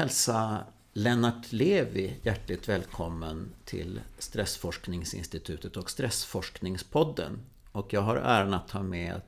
[0.00, 7.38] hälsa Lennart Levi hjärtligt välkommen till Stressforskningsinstitutet och Stressforskningspodden.
[7.72, 9.20] Och jag har äran att ha med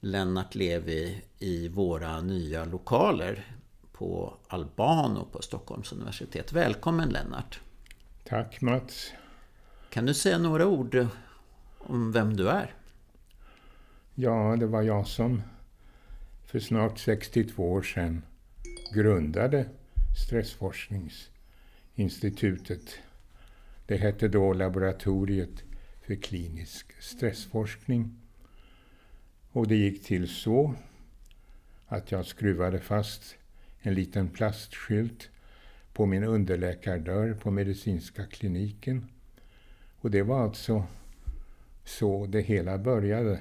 [0.00, 3.56] Lennart Levi i våra nya lokaler
[3.92, 6.52] på Albano på Stockholms universitet.
[6.52, 7.60] Välkommen Lennart!
[8.24, 9.12] Tack Mats!
[9.90, 11.06] Kan du säga några ord
[11.78, 12.74] om vem du är?
[14.14, 15.42] Ja, det var jag som
[16.46, 18.22] för snart 62 år sedan
[18.92, 19.66] grundade
[20.26, 22.98] Stressforskningsinstitutet.
[23.86, 25.62] Det hette då Laboratoriet
[26.02, 28.20] för klinisk stressforskning.
[29.52, 30.74] Och det gick till så
[31.86, 33.36] att jag skruvade fast
[33.80, 35.30] en liten plastskylt
[35.92, 39.06] på min underläkardörr på medicinska kliniken.
[40.00, 40.84] Och det var alltså
[41.84, 43.40] så det hela började.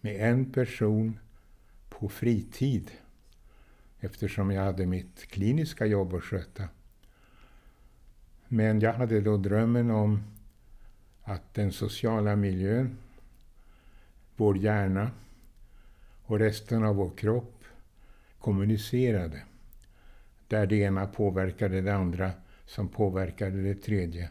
[0.00, 1.18] Med en person
[1.88, 2.90] på fritid
[4.04, 6.68] eftersom jag hade mitt kliniska jobb att sköta.
[8.48, 10.22] Men jag hade då drömmen om
[11.22, 12.96] att den sociala miljön,
[14.36, 15.10] vår hjärna
[16.24, 17.64] och resten av vår kropp
[18.38, 19.42] kommunicerade.
[20.48, 22.32] Där det ena påverkade det andra
[22.66, 24.30] som påverkade det tredje.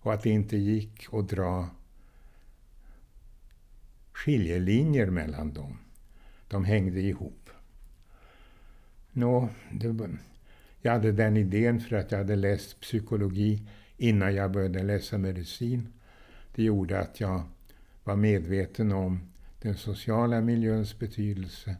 [0.00, 1.68] Och att det inte gick att dra
[4.12, 5.78] skiljelinjer mellan dem.
[6.48, 7.41] De hängde ihop.
[9.12, 10.08] Nå, det,
[10.80, 13.62] jag hade den idén för att jag hade läst psykologi
[13.96, 15.92] innan jag började läsa medicin.
[16.54, 17.42] Det gjorde att jag
[18.04, 19.20] var medveten om
[19.62, 21.76] den sociala miljöns betydelse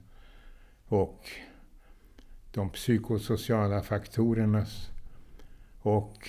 [0.87, 1.29] och
[2.51, 4.91] de psykosociala faktorernas
[5.79, 6.29] och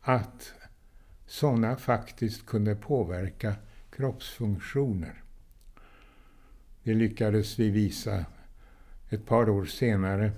[0.00, 0.52] att
[1.26, 3.54] sådana faktiskt kunde påverka
[3.90, 5.22] kroppsfunktioner.
[6.82, 8.24] Det lyckades vi visa
[9.10, 10.32] ett par år senare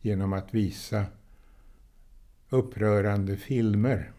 [0.00, 1.06] genom att visa
[2.48, 4.12] upprörande filmer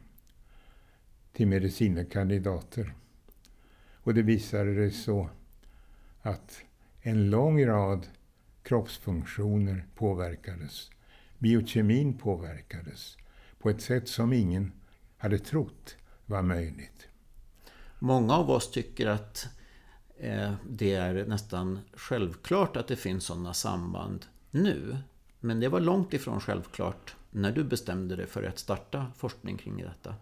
[1.34, 2.94] till medicinekandidater.
[3.94, 5.30] Och det visade sig så
[6.22, 6.62] att
[7.02, 8.08] en lång rad
[8.64, 10.90] kroppsfunktioner påverkades.
[11.38, 13.18] Biokemin påverkades
[13.60, 14.72] på ett sätt som ingen
[15.18, 17.08] hade trott var möjligt.
[18.00, 19.48] Många av oss tycker att
[20.20, 24.98] Eh, det är nästan självklart att det finns sådana samband nu.
[25.40, 29.78] Men det var långt ifrån självklart när du bestämde dig för att starta forskning kring
[29.78, 30.16] detta.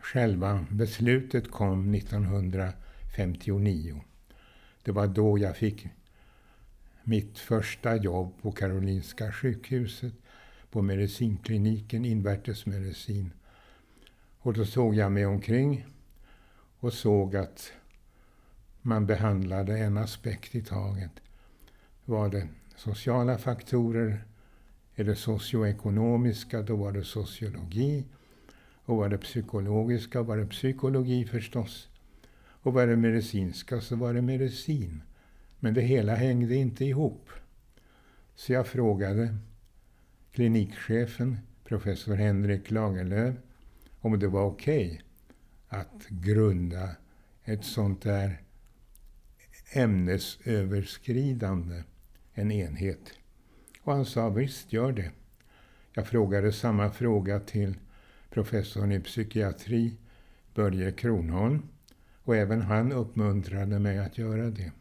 [0.00, 4.00] Själva beslutet kom 1959.
[4.82, 5.86] Det var då jag fick
[7.02, 10.14] mitt första jobb på Karolinska sjukhuset
[10.70, 13.30] på medicinkliniken, invärtesmedicin.
[14.38, 15.86] Och då såg jag mig omkring
[16.80, 17.72] och såg att
[18.82, 21.10] man behandlade en aspekt i taget.
[22.04, 24.24] Var det sociala faktorer?
[24.94, 26.62] Är det socioekonomiska?
[26.62, 28.04] Då var det sociologi.
[28.84, 31.88] Och var det psykologiska var det psykologi förstås.
[32.38, 35.02] Och var det medicinska så var det medicin.
[35.60, 37.30] Men det hela hängde inte ihop.
[38.34, 39.36] Så jag frågade
[40.32, 43.34] klinikchefen, professor Henrik Lagerlöf,
[44.00, 45.05] om det var okej okay
[45.68, 46.90] att grunda
[47.44, 48.42] ett sånt där
[49.72, 51.82] ämnesöverskridande,
[52.34, 53.12] en enhet.
[53.82, 55.10] Och han sa visst, gör det.
[55.92, 57.78] Jag frågade samma fråga till
[58.30, 59.96] professorn i psykiatri,
[60.54, 61.62] Börje Kronholm,
[62.22, 64.72] och även han uppmuntrade mig att göra det.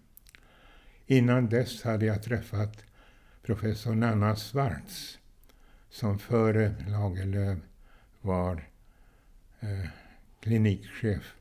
[1.05, 2.83] Innan dess hade jag träffat
[3.43, 5.19] professor Nanna Svarts,
[5.89, 7.59] som före Lagerlöf
[8.21, 8.69] var
[9.59, 9.85] eh,
[10.45, 11.35] klinikchef.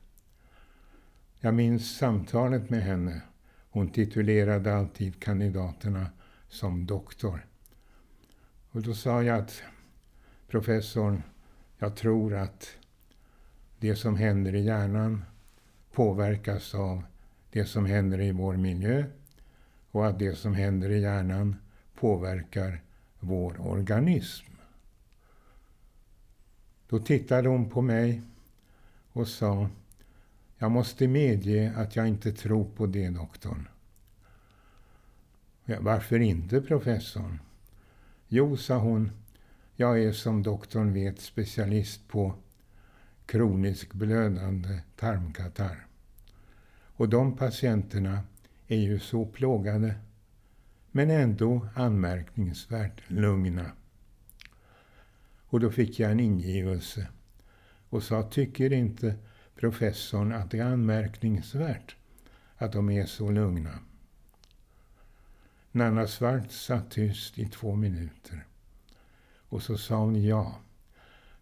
[1.41, 3.23] Jag minns samtalet med henne.
[3.71, 6.07] Hon titulerade alltid kandidaterna
[6.49, 7.47] som doktor.
[8.71, 9.63] Och då sa jag att
[10.49, 11.23] professorn,
[11.79, 12.77] jag tror att
[13.79, 15.25] det som händer i hjärnan
[15.93, 17.03] påverkas av
[17.51, 19.05] det som händer i vår miljö
[19.91, 21.57] och att det som händer i hjärnan
[21.95, 22.83] påverkar
[23.21, 24.53] vår organism.
[26.89, 28.23] Då tittade hon på mig
[29.15, 29.69] och sa
[30.59, 33.69] Jag måste medge att jag inte tror på det, doktorn.
[35.65, 37.39] Ja, varför inte, professorn?
[38.29, 39.11] Jo, sa hon,
[39.77, 42.35] jag är som doktorn vet specialist på
[43.27, 45.87] kronisk blödande tarmkatarr.
[46.97, 48.21] Och de patienterna
[48.69, 49.95] är ju så plågade,
[50.91, 53.73] men ändå anmärkningsvärt lugna.
[55.47, 57.09] Och då fick jag en ingivelse
[57.95, 59.15] och sa, tycker inte
[59.55, 61.97] professorn att det är anmärkningsvärt
[62.57, 63.79] att de är så lugna?
[65.73, 68.47] Nanna Svart satt tyst i två minuter.
[69.49, 70.61] Och så sa hon ja.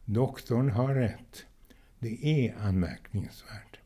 [0.05, 1.45] Doktorn har rätt.
[1.99, 3.79] Det är anmärkningsvärt.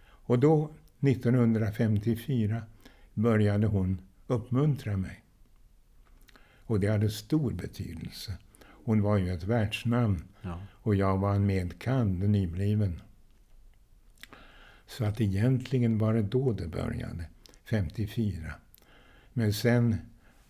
[0.00, 2.62] Och då, 1954,
[3.14, 5.24] började hon uppmuntra mig.
[6.56, 8.38] Och det hade stor betydelse.
[8.88, 10.60] Hon var ju ett världsnamn ja.
[10.72, 13.00] och jag var en medkand, nybliven.
[14.86, 17.24] Så att egentligen var det då det började,
[17.64, 18.52] 54.
[19.32, 19.96] Men sen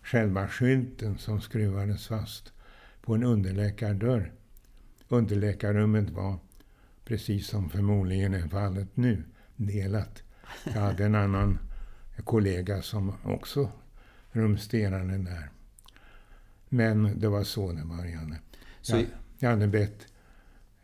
[0.01, 2.53] själva skylten som skruvades fast
[3.01, 4.31] på en underläkardörr.
[5.07, 6.39] Underläkarrummet var,
[7.05, 9.23] precis som förmodligen är fallet nu,
[9.55, 10.23] delat.
[10.63, 11.59] Jag hade en annan
[12.23, 13.71] kollega som också
[14.31, 15.49] rumsterade där.
[16.69, 18.39] Men det var så det började.
[18.81, 19.05] Så jag,
[19.39, 20.07] jag hade bett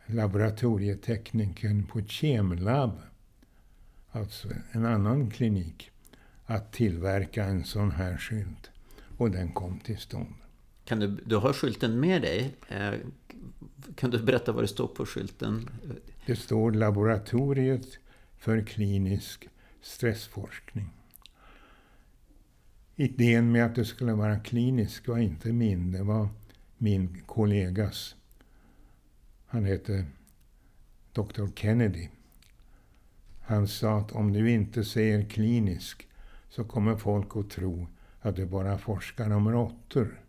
[0.06, 3.02] laboratorieteknikern på Kemlab,
[4.12, 5.92] alltså en annan klinik,
[6.46, 8.70] att tillverka en sån här skylt.
[9.18, 10.34] Och den kom till stånd.
[10.86, 12.56] Kan du, du har skylten med dig.
[12.68, 12.94] Eh,
[13.96, 15.70] kan du berätta vad det står på skylten?
[16.26, 17.88] Det står Laboratoriet
[18.38, 19.48] för klinisk
[19.82, 20.90] stressforskning.
[22.96, 26.30] Idén med att det skulle vara klinisk var inte min, det var
[26.78, 28.16] min kollegas.
[29.46, 30.06] Han hette
[31.14, 31.48] Dr.
[31.56, 32.10] Kennedy.
[33.42, 36.08] Han sa att om du inte säger klinisk
[36.50, 37.88] så kommer folk att tro
[38.20, 40.22] att du bara forskar om råttor.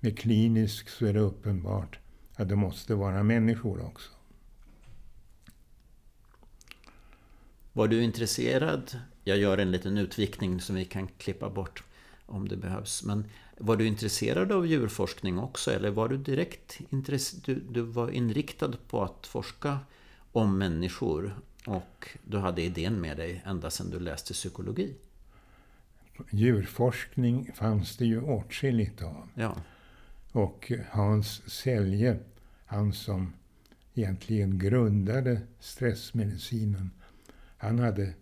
[0.00, 1.98] Med klinisk så är det uppenbart
[2.34, 4.10] att det måste vara människor också.
[7.72, 11.84] Var du intresserad, jag gör en liten utvikning som vi kan klippa bort
[12.26, 13.24] om det behövs, men
[13.58, 16.80] var du intresserad av djurforskning också eller var du direkt
[17.44, 19.78] du, du var inriktad på att forska
[20.32, 21.34] om människor
[21.66, 24.94] och du hade idén med dig ända sedan du läste psykologi?
[26.30, 29.28] Djurforskning fanns det ju åtskilligt av.
[29.34, 29.56] Ja.
[30.32, 32.18] Och Hans Selje,
[32.66, 33.32] han som
[33.94, 36.90] egentligen grundade stressmedicinen,
[37.56, 38.14] han hade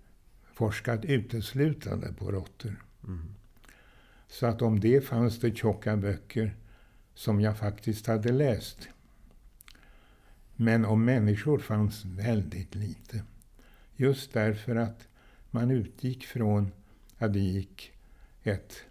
[0.61, 2.85] forskat uteslutande på råttor.
[3.05, 3.35] Mm.
[4.29, 6.57] Så att om det fanns det tjocka böcker
[7.15, 8.89] som jag faktiskt hade läst.
[10.57, 13.25] Men om människor fanns väldigt lite.
[13.97, 15.09] Just därför att
[15.51, 16.73] man utgick från
[17.19, 17.93] att det gick
[18.43, 18.85] ett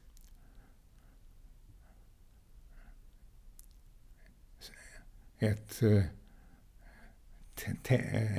[5.40, 6.04] ett, eh,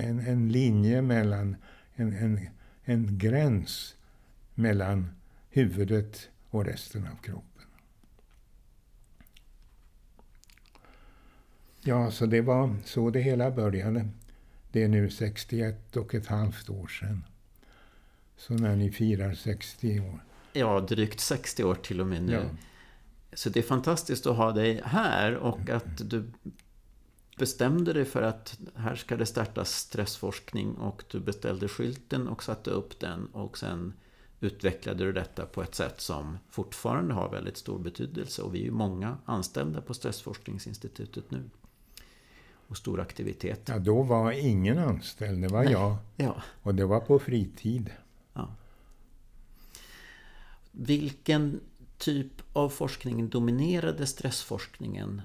[0.04, 1.56] en, en linje mellan,
[1.94, 2.40] en, en,
[2.84, 3.94] en gräns
[4.54, 5.10] mellan
[5.48, 7.66] huvudet och resten av kroppen.
[11.80, 14.08] Ja, så det var så det hela började.
[14.72, 17.24] Det är nu 61 och ett halvt år sedan.
[18.36, 20.24] Så när ni firar 60 år.
[20.52, 22.32] Ja, drygt 60 år till och med nu.
[22.32, 22.42] Ja.
[23.32, 26.30] Så det är fantastiskt att ha dig här och att du
[27.40, 32.70] bestämde dig för att här ska det startas stressforskning och du beställde skylten och satte
[32.70, 33.92] upp den och sen
[34.40, 38.64] utvecklade du detta på ett sätt som fortfarande har väldigt stor betydelse och vi är
[38.64, 41.50] ju många anställda på Stressforskningsinstitutet nu.
[42.68, 43.68] Och stor aktivitet.
[43.68, 45.72] Ja, då var ingen anställd, det var Nej.
[45.72, 45.96] jag.
[46.16, 46.42] Ja.
[46.62, 47.90] Och det var på fritid.
[48.32, 48.54] Ja.
[50.70, 51.60] Vilken
[51.98, 55.22] typ av forskning dominerade stressforskningen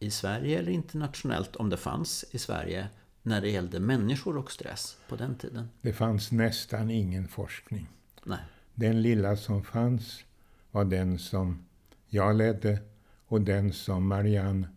[0.00, 2.88] i Sverige eller internationellt, om det fanns i Sverige,
[3.22, 5.68] när det gällde människor och stress på den tiden?
[5.80, 7.88] Det fanns nästan ingen forskning.
[8.24, 8.38] Nej.
[8.74, 10.24] Den lilla som fanns
[10.70, 11.64] var den som
[12.06, 12.78] jag ledde
[13.26, 14.68] och den som Marianne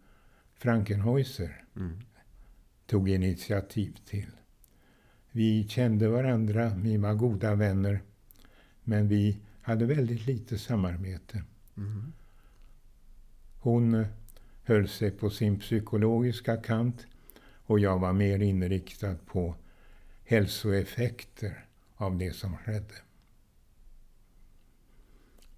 [0.54, 2.00] Frankenhäuser mm.
[2.86, 4.32] tog initiativ till.
[5.32, 8.02] Vi kände varandra, vi var goda vänner,
[8.84, 11.44] men vi hade väldigt lite samarbete.
[11.78, 12.14] Mm.
[13.60, 14.06] Hon
[14.64, 17.08] höll sig på sin psykologiska kant
[17.66, 19.56] och jag var mer inriktad på
[20.24, 21.66] hälsoeffekter
[21.96, 22.94] av det som skedde.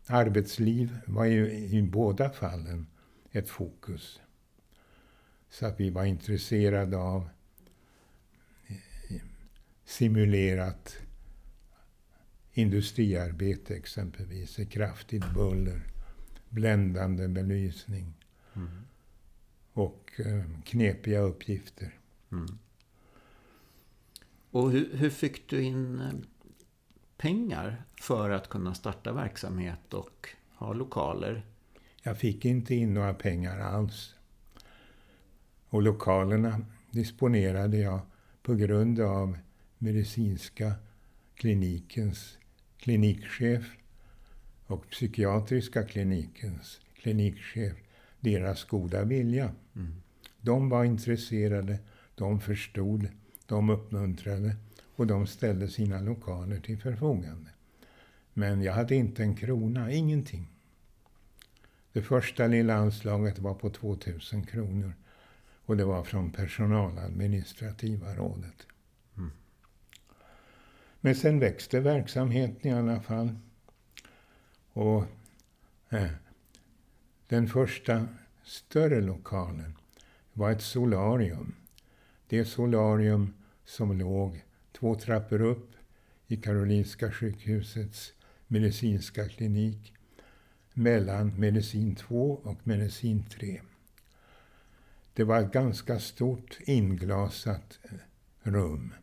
[0.08, 2.88] Arbetsliv var ju i båda fallen
[3.32, 4.22] ett fokus.
[5.50, 7.30] Så att vi var intresserade av
[8.68, 9.22] eh,
[9.84, 10.98] simulerat
[12.54, 15.82] industriarbete exempelvis, kraftigt buller,
[16.50, 18.14] bländande belysning
[18.56, 18.86] mm
[19.76, 22.00] och eh, knepiga uppgifter.
[22.32, 22.46] Mm.
[24.52, 26.12] Och hur, hur, fick du in eh,
[27.18, 31.46] pengar för att kunna starta verksamhet och ha lokaler?
[32.04, 34.16] Jag fick inte in några pengar alls.
[35.70, 38.00] Och lokalerna disponerade jag
[38.42, 39.38] på grund av
[39.78, 40.74] medicinska
[41.36, 42.38] klinikens
[42.78, 43.66] klinikchef
[44.68, 47.85] och psykiatriska klinikens klinikchef
[48.26, 49.52] deras goda vilja.
[49.76, 50.02] Mm.
[50.42, 51.80] De var intresserade,
[52.16, 53.08] de förstod,
[53.46, 54.56] de uppmuntrade
[54.96, 57.50] och de ställde sina lokaler till förfogande.
[58.34, 60.48] Men jag hade inte en krona, ingenting.
[61.94, 64.94] Det första lilla anslaget var på 2000 kronor
[65.66, 68.68] och det var från personaladministrativa rådet.
[69.18, 69.32] Mm.
[71.02, 73.36] Men sen växte verksamheten i alla fall.
[74.74, 75.04] Och
[75.90, 76.12] eh,
[77.36, 78.08] den första
[78.44, 79.78] större lokalen
[80.34, 81.56] var ett solarium.
[82.28, 83.34] Det solarium
[83.66, 85.72] som låg två trappor upp
[86.28, 88.14] i Karolinska sjukhusets
[88.48, 89.94] medicinska klinik
[90.74, 93.62] mellan medicin 2 och medicin 3.
[95.14, 98.94] Det var ett ganska stort inglasat eh, rum.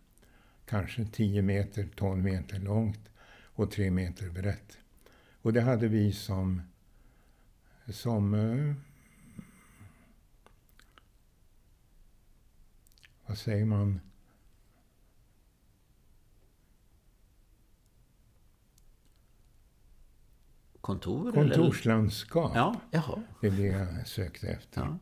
[0.67, 3.11] Kanske 10 meter, 12 meter långt
[3.55, 4.79] och 3 meter brett.
[5.43, 6.63] Och det hade vi som,
[7.93, 8.75] som eh,
[13.27, 14.01] vad säger man?
[20.81, 21.33] Kontor?
[21.33, 22.53] Kontorslandskap.
[22.55, 23.23] Ja, jaha.
[23.41, 24.81] Det är det jag sökte efter.
[24.81, 24.99] Ja.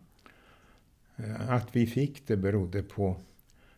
[1.25, 3.21] Eh, Att vi fick det berodde på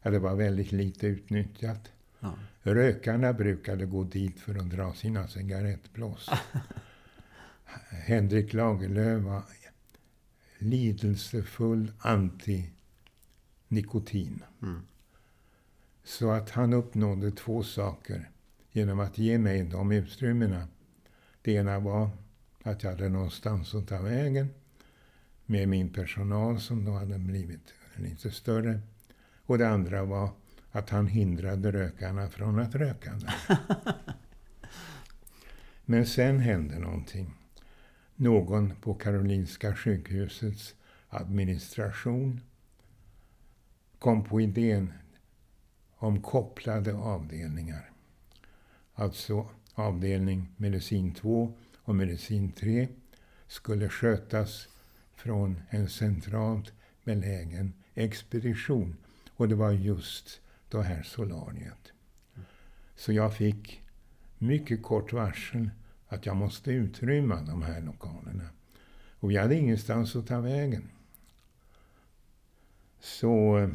[0.03, 1.93] att det var väldigt lite utnyttjat.
[2.21, 2.35] Ja.
[2.63, 6.31] Rökarna brukade gå dit för att dra sina cigarettblås.
[7.91, 9.43] Henrik Lagerlöf var
[10.59, 14.43] lidelsefull anti-nikotin.
[14.63, 14.83] Mm.
[16.05, 18.31] Så att han uppnådde två saker
[18.73, 20.69] genom att ge mig de utrymmena.
[21.43, 22.11] Det ena var
[22.63, 24.49] att jag hade någonstans att ta vägen
[25.47, 28.81] med min personal som då hade blivit lite större.
[29.47, 30.31] Och det andra var
[30.71, 33.35] att han hindrade rökarna från att röka där.
[35.85, 37.35] Men sen hände någonting.
[38.23, 40.75] Någon på Karolinska sjukhusets
[41.09, 42.41] administration
[43.99, 44.93] kom på idén
[45.97, 47.91] om kopplade avdelningar.
[48.95, 52.89] Alltså avdelning medicin 2 och medicin 3
[53.47, 54.69] skulle skötas
[55.15, 56.73] från en centralt
[57.05, 58.97] belägen expedition.
[59.37, 61.93] Och det var just det här solariet.
[62.97, 63.83] Så jag fick
[64.39, 65.71] mycket kort varsel
[66.13, 68.49] att jag måste utrymma de här lokalerna.
[69.21, 70.91] Och vi hade ingenstans att ta vägen.
[73.01, 73.71] Så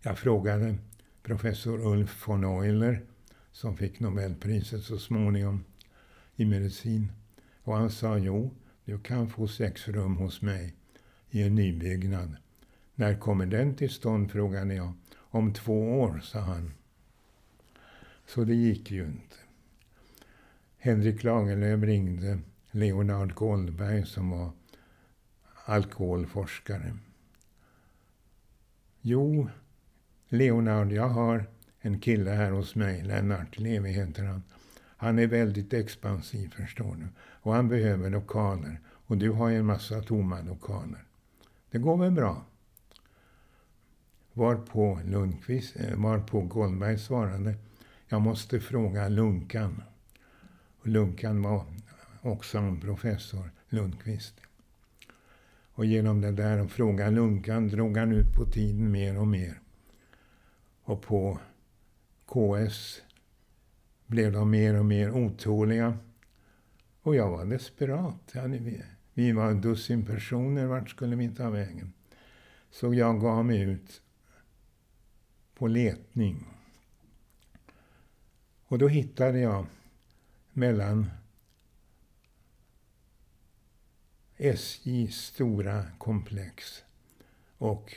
[0.00, 0.76] jag frågade
[1.22, 3.02] professor Ulf von Euler,
[3.52, 5.64] som fick Nobelpriset så småningom
[6.36, 7.12] i medicin.
[7.62, 8.50] Och han sa, jo,
[8.84, 10.74] du kan få sex rum hos mig
[11.30, 12.36] i en nybyggnad.
[12.94, 14.92] När kommer den till stånd, frågade jag.
[15.16, 16.72] Om två år, sa han.
[18.26, 19.36] Så det gick ju inte.
[20.78, 22.38] Henrik Lagerlöf ringde
[22.70, 24.50] Leonard Goldberg som var
[25.64, 26.96] alkoholforskare.
[29.00, 29.48] Jo,
[30.28, 31.46] Leonard, jag har
[31.80, 34.42] en kille här hos mig, Lennart Levi heter han.
[34.96, 37.06] Han är väldigt expansiv, förstår du.
[37.18, 38.80] Och han behöver lokaler.
[39.06, 41.04] Och du har ju en massa tomma lokaler.
[41.70, 42.44] Det går väl bra?
[44.32, 47.54] Varpå, Lundqvist, eh, varpå Goldberg svarade,
[48.08, 49.82] jag måste fråga Lunkan.
[50.86, 51.64] Och Lunkan var
[52.22, 54.40] också en professor, Lundqvist.
[55.72, 59.60] Och genom det där att fråga Lunkan drog han ut på tiden mer och mer.
[60.82, 61.38] Och på
[62.26, 63.02] KS
[64.06, 65.98] blev de mer och mer otåliga.
[67.02, 68.32] Och jag var desperat.
[68.46, 68.82] Vi,
[69.14, 71.92] vi var en dussin personer, vart skulle vi ta vägen?
[72.70, 74.02] Så jag gav mig ut
[75.54, 76.46] på letning.
[78.66, 79.66] Och då hittade jag
[80.56, 81.10] mellan
[84.36, 86.84] SJs stora komplex
[87.58, 87.94] och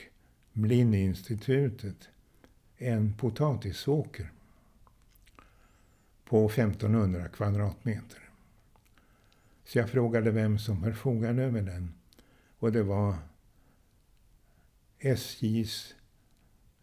[0.52, 2.08] Blindinstitutet
[2.76, 4.32] en potatisåker
[6.24, 8.30] på 1500 kvadratmeter.
[9.64, 11.94] Så jag frågade vem som förfogade över den.
[12.58, 13.16] Och det var
[14.98, 15.94] SJs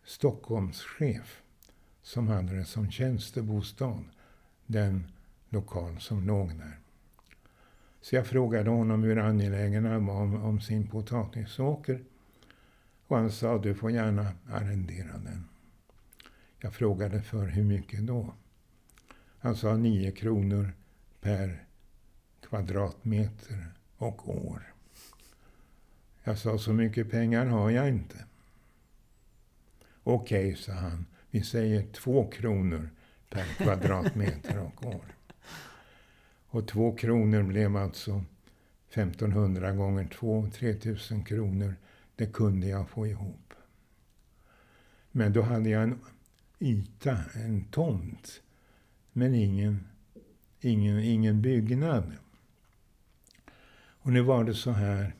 [0.03, 1.41] Stockholmschef
[2.01, 4.03] som hade det som tjänstebostad,
[4.65, 5.12] den
[5.50, 6.80] lokal som låg där.
[8.01, 12.04] Så jag frågade honom hur angelägen han var om, om sin potatisåker.
[13.08, 15.50] Och han sa, du får gärna arrendera den.
[16.60, 18.34] Jag frågade för hur mycket då?
[19.39, 20.74] Han sa 9 kronor
[21.22, 21.63] per
[22.42, 23.66] kvadratmeter
[23.98, 24.74] och år.
[26.24, 28.25] Jag sa, så mycket pengar har jag inte.
[30.04, 31.06] Okej, sa han.
[31.32, 32.89] Vi säger två kronor
[33.30, 35.17] per kvadratmeter och år.
[36.58, 38.24] Och två kronor blev alltså
[38.90, 41.76] 1500 gånger två, 3000 kronor.
[42.16, 43.54] Det kunde jag få ihop.
[45.12, 46.00] Men då hade jag en
[46.60, 48.42] yta, en tomt,
[49.14, 49.88] men ingen,
[50.60, 52.12] ingen, ingen byggnad.
[53.78, 55.16] Och nu var det så här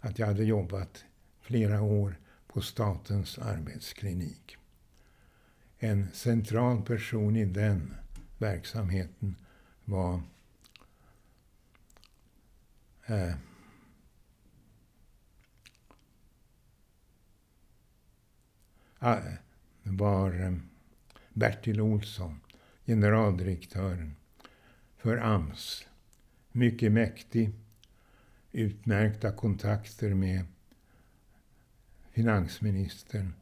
[0.00, 1.04] att jag hade jobbat
[1.40, 4.56] flera år på Statens arbetsklinik.
[5.78, 7.94] En central person i den
[8.38, 9.36] verksamheten
[9.84, 10.22] var
[13.08, 13.34] eh,
[18.98, 19.34] ah, eh.
[19.82, 20.52] var eh,
[21.32, 22.40] Bertil Olsson,
[22.86, 24.16] generaldirektören
[24.96, 25.86] för AMS.
[26.52, 27.52] Mycket mäktig,
[28.52, 30.44] utmärkta kontakter med
[32.10, 33.34] finansministern.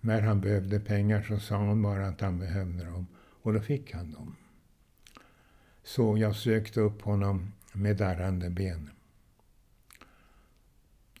[0.00, 3.06] När han behövde pengar så sa han bara att han behövde dem.
[3.16, 4.36] Och då fick han dem.
[5.82, 8.90] Så jag sökte upp honom med darrande ben.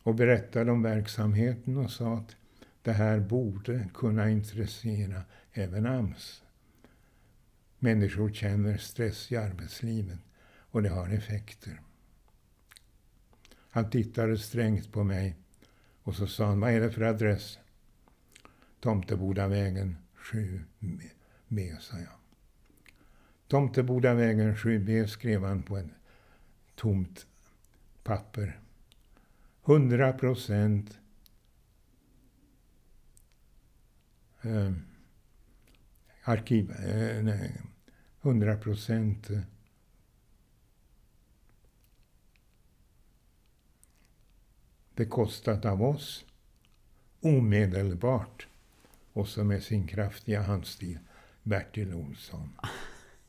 [0.02, 2.36] Och berättade om verksamheten och sa att
[2.82, 5.22] det här borde kunna intressera
[5.52, 6.42] även AMS.
[7.78, 10.18] Människor känner stress i arbetslivet
[10.70, 11.80] och det har effekter.
[13.70, 15.36] Han tittade strängt på mig
[16.02, 17.58] och så sa han, vad är det för adress?
[18.80, 22.16] Tomtebodavägen 7B, sa jag.
[23.48, 25.90] Tomtebodavägen 7B skrev han på en
[26.76, 27.26] tomt
[28.02, 28.60] papper.
[29.64, 30.98] 100 procent
[34.42, 34.72] eh,
[36.22, 36.70] arkiv...
[36.70, 37.60] Eh, nej,
[38.22, 39.40] 100 procent eh,
[44.94, 46.24] bekostat av oss
[47.20, 48.46] omedelbart.
[49.12, 50.98] Och så med sin kraftiga handstil
[51.42, 52.48] Bertil Olsson.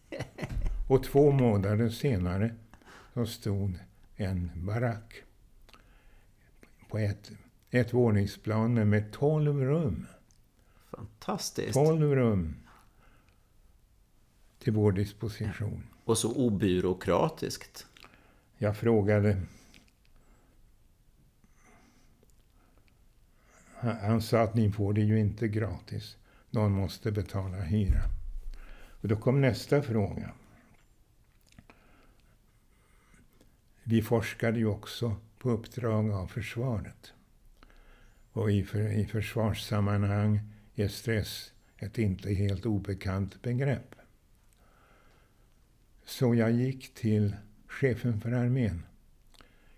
[0.87, 2.55] Och två månader senare
[3.17, 3.79] så stod
[4.15, 5.23] en barack
[6.89, 7.31] på ett,
[7.69, 10.07] ett våningsplan med tolv rum.
[10.91, 11.73] Fantastiskt.
[11.73, 12.55] Tolv rum
[14.59, 15.83] till vår disposition.
[16.03, 17.87] Och så obyråkratiskt.
[18.57, 19.41] Jag frågade
[23.79, 26.17] Han sa att ni får det ju inte gratis.
[26.49, 28.01] Någon måste betala hyra.
[29.01, 30.33] Och då kom nästa fråga.
[33.89, 37.13] Vi forskade ju också på uppdrag av försvaret.
[38.31, 40.39] Och i, för, i försvarssammanhang
[40.75, 43.95] är stress ett inte helt obekant begrepp.
[46.05, 47.35] Så jag gick till
[47.67, 48.83] chefen för armén,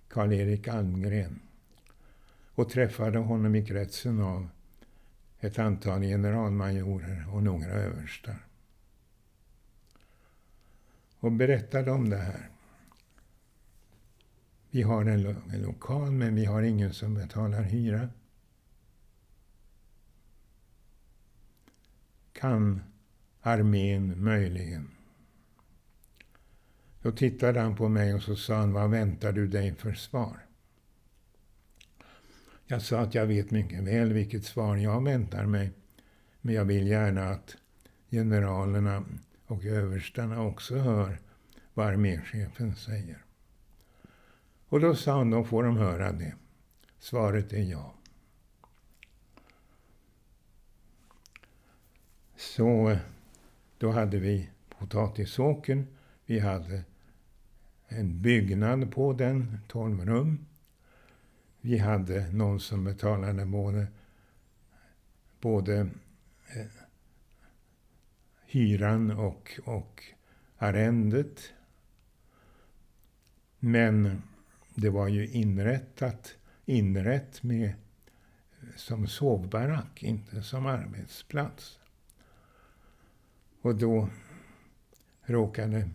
[0.08, 1.40] Karl-Erik Almgren
[2.56, 4.50] och träffade honom i kretsen av
[5.40, 8.46] ett antal generalmajorer och några överstar.
[11.20, 12.50] Och berättade om det här.
[14.72, 18.10] Vi har en, lo en lokal, men vi har ingen som betalar hyra.
[22.34, 22.82] Kan
[23.42, 24.90] armén möjligen?
[27.02, 30.46] Då tittade han på mig och så sa han, vad väntar du dig för svar?
[32.66, 35.72] Jag sa att jag vet mycket väl vilket svar jag väntar mig.
[36.42, 37.58] Men jag vill gärna att
[38.10, 39.06] generalerna
[39.46, 41.20] och överstarna också hör
[41.74, 43.24] vad arméchefen säger.
[44.70, 46.34] Och då sa han, då får de höra det.
[47.00, 47.94] Svaret är ja.
[52.36, 52.98] Så
[53.78, 55.88] då hade vi potatisåkern.
[56.26, 56.84] Vi hade
[57.88, 60.46] en byggnad på den, 12 rum.
[61.62, 63.88] Vi hade någon som betalade både,
[65.42, 65.80] både
[66.56, 66.66] eh,
[68.46, 70.04] hyran och, och
[70.58, 71.54] arrendet.
[73.60, 74.22] Men
[74.80, 77.74] det var ju inrättat, inrätt med,
[78.76, 81.80] som sovbarack, inte som arbetsplats.
[83.62, 84.10] Och då
[85.22, 85.90] råkade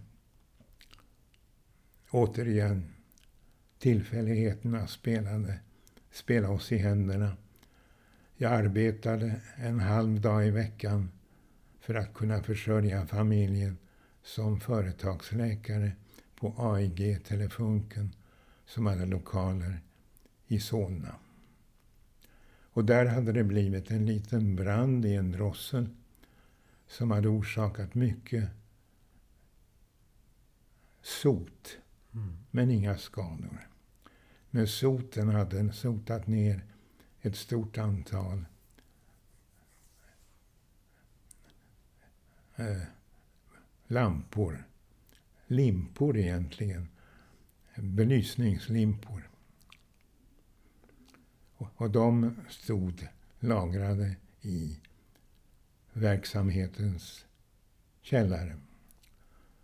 [2.10, 2.94] återigen
[3.78, 5.58] tillfälligheterna spelade,
[6.10, 7.36] spela oss i händerna.
[8.36, 11.10] Jag arbetade en halv dag i veckan
[11.80, 13.78] för att kunna försörja familjen
[14.22, 15.92] som företagsläkare
[16.36, 18.14] på AIG Telefunken
[18.74, 19.80] som hade lokaler
[20.46, 21.14] i Solna.
[22.62, 25.88] Och där hade det blivit en liten brand i en drossel
[26.86, 28.50] som hade orsakat mycket
[31.02, 31.78] sot,
[32.12, 32.36] mm.
[32.50, 33.68] men inga skador.
[34.50, 36.64] Men soten hade sotat ner
[37.20, 38.44] ett stort antal
[42.56, 42.82] eh,
[43.86, 44.64] lampor
[45.46, 46.88] limpor egentligen.
[47.76, 49.30] Belysningslimpor.
[51.56, 53.08] Och de stod
[53.40, 54.80] lagrade i
[55.92, 57.24] verksamhetens
[58.02, 58.56] källare.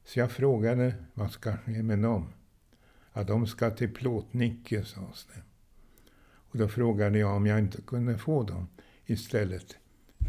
[0.04, 2.32] Så jag frågade vad ska ske med dem?
[3.12, 5.42] Ja, de ska till Plåtnicke, sades det.
[6.22, 8.68] Och då frågade jag om jag inte kunde få dem
[9.06, 9.76] istället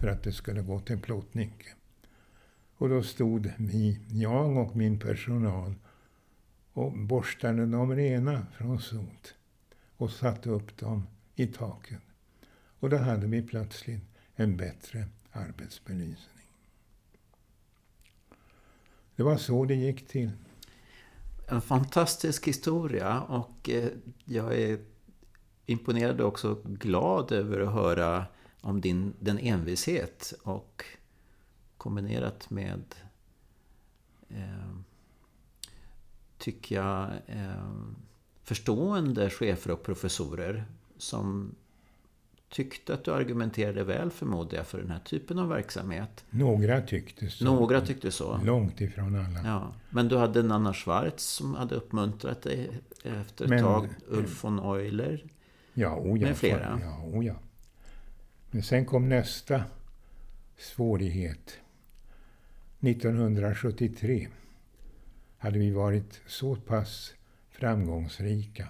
[0.01, 1.67] för att det skulle gå till Plåtnicke.
[2.75, 5.75] Och då stod vi, jag och min personal,
[6.73, 9.35] och borstade dem rena från sot
[9.97, 12.01] och satte upp dem i taken.
[12.79, 14.03] Och då hade vi plötsligt
[14.35, 16.45] en bättre arbetsbelysning.
[19.15, 20.31] Det var så det gick till.
[21.47, 23.89] En fantastisk historia och eh,
[24.25, 24.79] jag är
[25.65, 28.25] imponerad och också glad över att höra
[28.61, 30.85] om din, den envishet och
[31.77, 32.95] kombinerat med
[34.29, 34.75] eh,
[36.41, 37.71] tycker jag eh,
[38.43, 40.65] förstående chefer och professorer
[40.97, 41.55] som
[42.49, 46.25] tyckte att du argumenterade väl förmodar jag för den här typen av verksamhet.
[46.29, 47.45] Några tyckte så.
[47.45, 48.39] Några tyckte så.
[48.43, 49.39] Långt ifrån alla.
[49.43, 49.73] Ja.
[49.89, 52.69] Men du hade Nanna Schwarz som hade uppmuntrat dig
[53.03, 53.89] efter ett Men, tag.
[54.07, 55.25] Ulf von Euler.
[55.73, 56.79] Ja, oh ja, med flera.
[56.83, 57.35] Ja, oh ja.
[58.51, 59.63] Men sen kom nästa
[60.57, 61.57] svårighet.
[62.79, 64.27] 1973
[65.41, 67.13] hade vi varit så pass
[67.49, 68.69] framgångsrika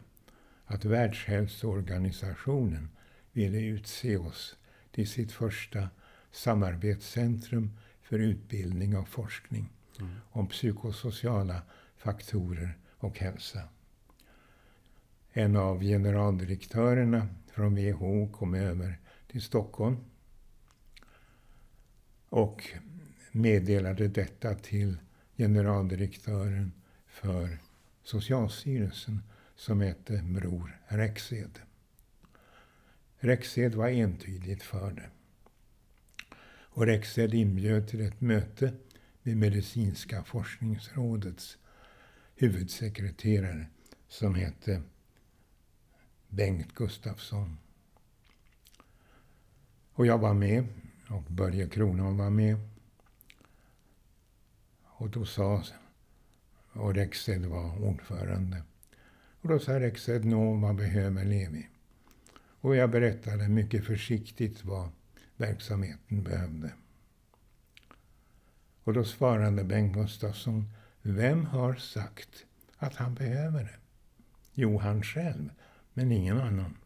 [0.65, 2.89] att Världshälsoorganisationen
[3.31, 4.57] ville utse oss
[4.91, 5.89] till sitt första
[6.31, 10.11] samarbetscentrum för utbildning och forskning mm.
[10.31, 11.61] om psykosociala
[11.97, 13.61] faktorer och hälsa.
[15.31, 19.97] En av generaldirektörerna från WHO kom över till Stockholm
[22.29, 22.63] och
[23.31, 24.97] meddelade detta till
[25.37, 26.71] generaldirektören
[27.07, 27.57] för
[28.03, 29.23] Socialstyrelsen
[29.55, 31.59] som hette Bror Rexed.
[33.19, 35.09] Rexed var entydigt för det.
[36.73, 38.73] Och Rexed inbjöd till ett möte
[39.23, 41.57] med Medicinska forskningsrådets
[42.35, 43.67] huvudsekreterare
[44.07, 44.81] som hette
[46.29, 47.57] Bengt Gustafsson.
[49.93, 50.67] Och jag var med
[51.09, 52.70] och Börje Kronholm var med.
[55.01, 55.63] Och då sa,
[56.73, 58.63] och Rexed var ordförande.
[59.41, 61.67] Och då sa Rexed, nå vad behöver Levi?
[62.61, 64.89] Och jag berättade mycket försiktigt vad
[65.37, 66.71] verksamheten behövde.
[68.83, 70.69] Och då svarade Bengt Gustafsson,
[71.01, 72.45] vem har sagt
[72.77, 73.77] att han behöver det?
[74.53, 75.49] Jo, han själv,
[75.93, 76.77] men ingen annan.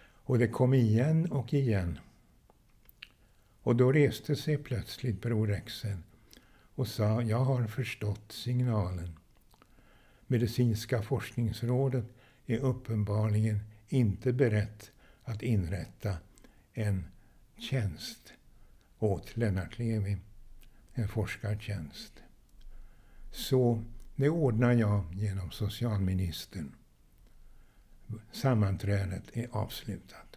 [0.00, 1.98] Och det kom igen och igen.
[3.62, 6.02] Och då reste sig plötsligt Bror Rexed
[6.80, 9.18] och sa, jag har förstått signalen.
[10.26, 12.04] Medicinska forskningsrådet
[12.46, 14.90] är uppenbarligen inte berett
[15.22, 16.16] att inrätta
[16.72, 17.04] en
[17.56, 18.32] tjänst
[18.98, 20.16] åt Lennart Levi,
[20.94, 22.12] en forskartjänst.
[23.30, 23.84] Så
[24.16, 26.72] det ordnar jag genom socialministern.
[28.32, 30.36] Sammanträdet är avslutat.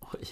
[0.00, 0.26] Oj.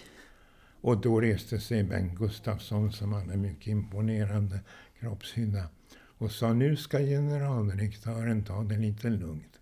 [0.81, 4.61] Och då reste sig Bengt Gustafsson, som hade mycket imponerande
[5.01, 9.61] kroppshydda, och sa nu ska generaldirektören ta det lite lugnt.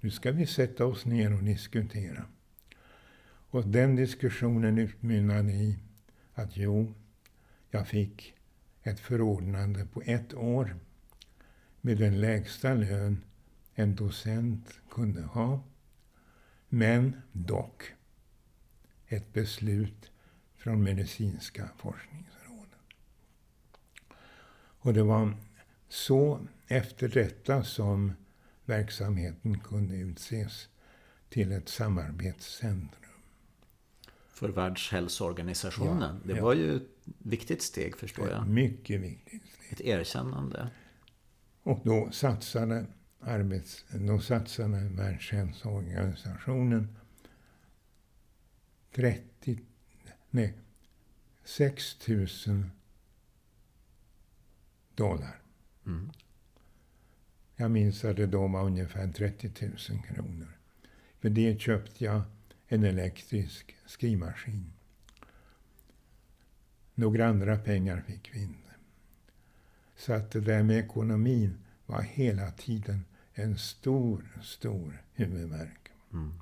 [0.00, 2.24] Nu ska vi sätta oss ner och diskutera.
[3.50, 5.78] Och den diskussionen utmynnade i
[6.34, 6.94] att jo,
[7.70, 8.34] jag fick
[8.82, 10.76] ett förordnande på ett år
[11.80, 13.24] med den lägsta lön
[13.74, 15.62] en docent kunde ha.
[16.68, 17.94] Men dock
[19.06, 20.10] ett beslut
[20.56, 22.39] från Medicinska forskningen.
[24.80, 25.36] Och det var
[25.88, 28.12] så efter detta som
[28.64, 30.68] verksamheten kunde utses
[31.28, 33.00] till ett samarbetscentrum.
[34.32, 36.20] För Världshälsoorganisationen.
[36.22, 36.44] Ja, det ja.
[36.44, 36.88] var ju ett
[37.18, 38.48] viktigt steg förstår jag.
[38.48, 39.42] Mycket viktigt.
[39.42, 39.72] Steg.
[39.72, 40.70] Ett erkännande.
[41.62, 42.86] Och då satsade,
[43.20, 46.96] arbets, då satsade Världshälsoorganisationen
[48.94, 49.60] 30,
[50.30, 50.54] nej,
[51.44, 52.26] 6 000
[55.00, 55.40] dollar.
[55.86, 56.10] Mm.
[57.56, 60.58] Jag minns att det då var ungefär 30 000 kronor.
[61.20, 62.22] För det köpte jag
[62.68, 64.72] en elektrisk skrivmaskin.
[66.94, 68.70] Några andra pengar fick vi inte.
[69.96, 75.90] Så att det där med ekonomin var hela tiden en stor, stor huvudvärk.
[76.12, 76.40] Mm.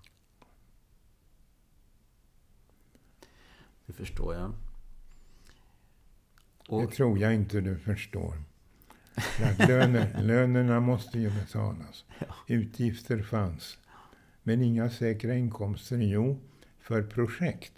[3.86, 4.52] Det förstår jag.
[6.68, 6.82] Och...
[6.82, 8.42] Det tror jag inte du förstår.
[9.16, 12.04] För löner, lönerna måste ju betalas.
[12.46, 13.78] Utgifter fanns.
[14.42, 15.96] Men inga säkra inkomster.
[15.96, 16.38] Jo,
[16.80, 17.72] för projekt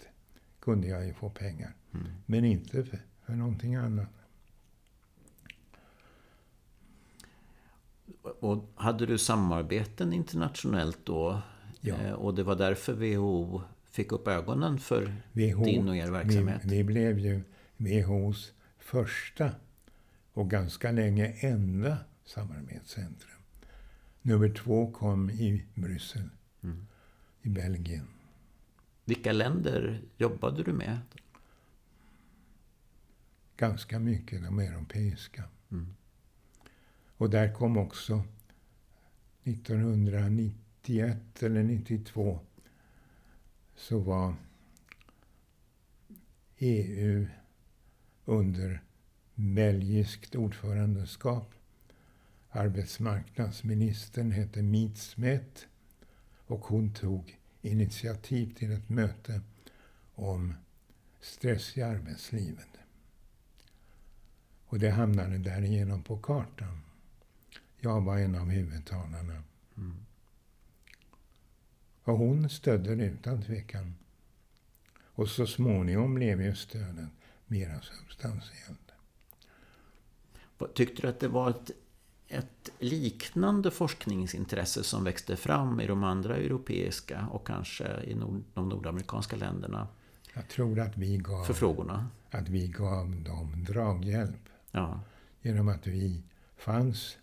[0.59, 1.75] kunde jag ju få pengar.
[1.93, 2.07] Mm.
[2.25, 4.09] Men inte för, för någonting annat.
[8.21, 11.41] Och hade du samarbeten internationellt då?
[11.81, 11.95] Ja.
[11.95, 16.61] Eh, Och det var därför WHO fick upp ögonen för WHO, din och er verksamhet?
[16.63, 17.41] Vi, vi blev ju
[17.77, 18.53] WHOs
[18.91, 19.51] första
[20.33, 23.41] och ganska länge enda samarbetscentrum.
[24.21, 26.29] Nummer två kom i Bryssel,
[26.63, 26.87] Mm.
[27.41, 28.07] i Belgien.
[29.05, 30.99] Vilka länder jobbade du med?
[33.57, 35.43] Ganska mycket de europeiska.
[35.71, 35.93] Mm.
[37.17, 38.23] Och där kom också
[39.43, 42.39] 1991 eller 92
[43.75, 44.35] så var
[46.57, 47.27] EU
[48.31, 48.81] under
[49.35, 51.53] belgiskt ordförandeskap.
[52.49, 55.65] Arbetsmarknadsministern hette Meet Smith
[56.47, 59.41] och hon tog initiativ till ett möte
[60.15, 60.53] om
[61.21, 62.67] stress i arbetslivet.
[64.65, 66.81] Och det hamnade därigenom på kartan.
[67.79, 69.43] Jag var en av huvudtalarna.
[69.77, 70.05] Mm.
[72.03, 73.95] Och hon stödde det utan tvekan.
[75.01, 77.20] Och så småningom blev ju stödet
[77.51, 78.91] mera substantiellt.
[80.73, 81.71] Tyckte du att det var ett,
[82.27, 88.69] ett liknande forskningsintresse som växte fram i de andra europeiska och kanske i nord, de
[88.69, 89.87] nordamerikanska länderna
[90.33, 92.07] Jag tror att vi gav, för frågorna?
[92.31, 94.99] att vi gav dem draghjälp Ja.
[95.41, 96.23] genom att vi
[96.57, 97.17] fanns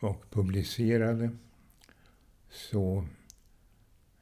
[0.00, 1.30] och publicerade.
[2.50, 3.06] Så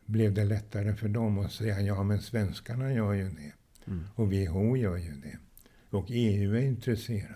[0.04, 3.52] blev det lättare för dem att säga ja men svenskarna gör ju det.
[3.86, 4.04] Mm.
[4.14, 5.38] Och WHO gör ju det.
[5.90, 7.34] Och EU är intresserad.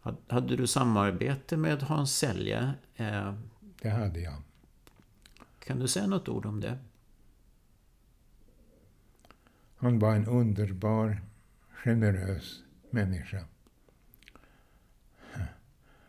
[0.00, 2.74] Had- Hade du samarbete med Hans Selje?
[2.96, 3.34] Eh,
[3.82, 4.42] Det hade jag.
[5.58, 6.78] Kan du säga något ord om det?
[9.76, 11.22] Han var en underbar,
[11.70, 13.44] generös människa.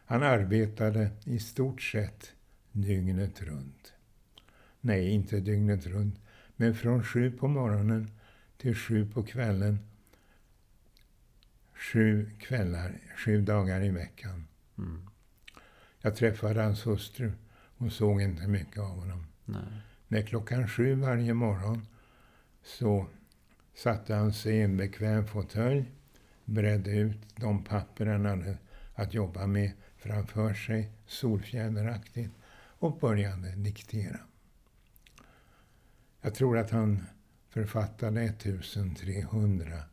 [0.05, 2.31] Han arbetade i stort sett
[2.71, 3.93] dygnet runt.
[4.81, 6.15] Nej, inte dygnet runt,
[6.55, 8.11] men från sju på morgonen
[8.57, 9.79] till sju på kvällen.
[11.73, 14.47] Sju kvällar, sju dagar i veckan.
[14.77, 15.09] Mm.
[16.01, 17.31] Jag träffade hans hustru.
[17.77, 19.27] Hon såg inte mycket av honom.
[19.45, 19.81] Nej.
[20.07, 21.87] När klockan sju varje morgon
[22.63, 23.07] så
[23.75, 25.91] satte han sig i en bekväm fåtölj,
[26.45, 28.57] bredde ut de papper han hade
[28.95, 32.33] att jobba med framför sig, solfjäderaktigt,
[32.79, 34.19] och började diktera.
[36.21, 37.05] Jag tror att han
[37.49, 39.83] författade 1300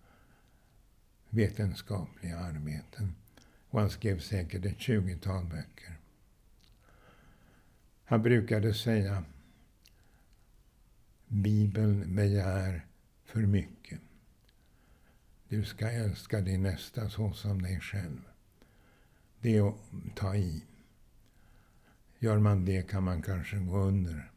[1.28, 3.14] vetenskapliga arbeten
[3.70, 5.98] och han skrev säkert ett tjugotal böcker.
[8.04, 9.24] Han brukade säga
[11.26, 12.86] Bibeln begär
[13.24, 14.00] för mycket.
[15.48, 18.20] Du ska älska din nästa så som dig själv.
[19.40, 19.76] Det är att
[20.16, 20.64] ta i.
[22.18, 24.30] Gör man det kan man kanske gå under.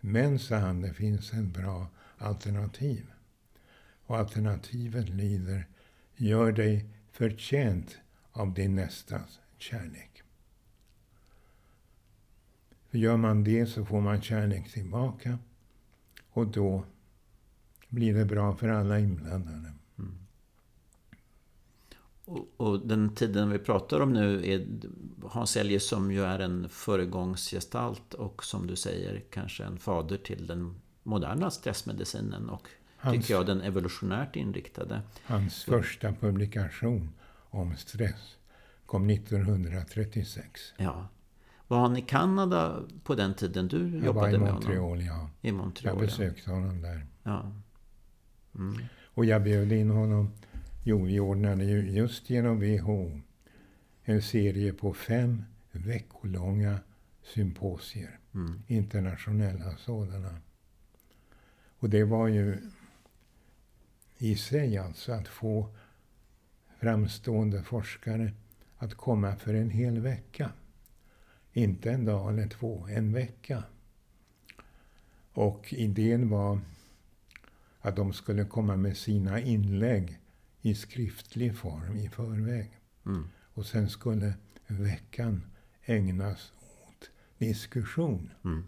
[0.00, 1.86] Men, sa han, det finns en bra
[2.22, 3.12] alternativ.
[4.06, 5.66] Och alternativet lyder,
[6.16, 7.96] gör dig förtjänt
[8.32, 10.22] av din nästas kärlek.
[12.90, 15.38] För gör man det så får man kärlek tillbaka.
[16.30, 16.84] Och då
[17.88, 19.72] blir det bra för alla inblandade.
[19.98, 20.18] Mm.
[22.24, 24.66] Och, och den tiden vi pratar om nu är
[25.28, 30.46] Hans Elge, som ju är en föregångsgestalt och som du säger kanske en fader till
[30.46, 35.02] den moderna stressmedicinen och Hans, tycker jag den evolutionärt inriktade.
[35.24, 37.10] hans första publikation
[37.50, 38.36] om stress
[38.86, 40.60] kom 1936.
[40.76, 41.08] Ja.
[41.68, 44.54] Var han i Kanada på den tiden du Jag jobbade med honom?
[44.54, 45.30] Montreal, ja.
[45.40, 45.96] I Montreal.
[45.96, 47.06] Jag besökte honom där.
[47.22, 47.52] Ja.
[48.54, 48.82] Mm.
[49.14, 50.30] Och jag bjöd in honom.
[50.84, 53.20] Jo, vi ordnade ju just genom WHO
[54.04, 56.78] en serie på fem veckolånga
[57.34, 58.18] symposier.
[58.34, 58.62] Mm.
[58.66, 60.36] internationella sådana.
[61.82, 62.58] Och det var ju
[64.18, 65.68] i sig alltså att få
[66.78, 68.32] framstående forskare
[68.76, 70.52] att komma för en hel vecka.
[71.52, 73.64] Inte en dag eller två, en vecka.
[75.32, 76.60] Och idén var
[77.80, 80.18] att de skulle komma med sina inlägg
[80.60, 82.70] i skriftlig form i förväg.
[83.06, 83.28] Mm.
[83.54, 84.34] Och sen skulle
[84.66, 85.42] veckan
[85.84, 88.64] ägnas åt diskussion Mm.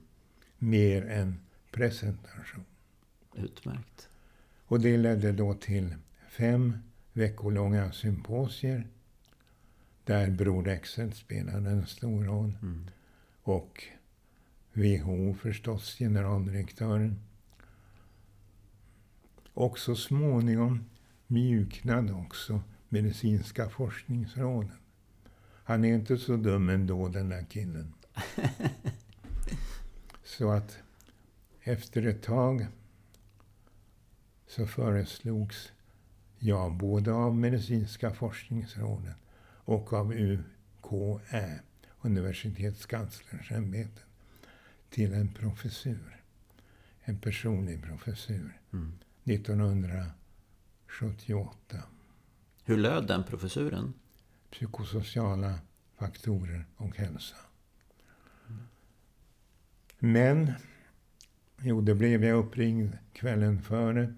[0.59, 1.38] mer än
[1.70, 2.64] presentation.
[3.37, 4.09] Utmärkt.
[4.66, 5.94] Och det ledde då till
[6.29, 6.79] fem
[7.12, 8.87] veckolånga symposier
[10.05, 12.53] Där Bror Rexed spelade en stor roll.
[12.62, 12.90] Mm.
[13.42, 13.85] Och
[14.73, 17.20] WHO förstås, generaldirektören.
[19.55, 20.85] Och så småningom
[21.27, 24.77] mjuknade också medicinska forskningsråden.
[25.64, 27.94] Han är inte så dum ändå, den där killen.
[30.25, 30.79] så att
[31.62, 32.66] efter ett tag
[34.46, 35.72] så föreslogs
[36.38, 39.16] jag både av Medicinska forskningsrådet
[39.64, 41.59] och av UKÄ,
[42.00, 44.04] Universitetskanslersämbetet,
[44.90, 46.22] till en professur.
[47.00, 48.61] En personlig professur.
[48.72, 48.92] Mm.
[49.24, 51.83] 1978.
[52.64, 53.94] Hur löd den professuren?
[54.50, 55.59] Psykosociala
[55.94, 57.37] faktorer och hälsa.
[59.98, 60.52] Men,
[61.61, 64.14] jo, det blev jag uppringd kvällen före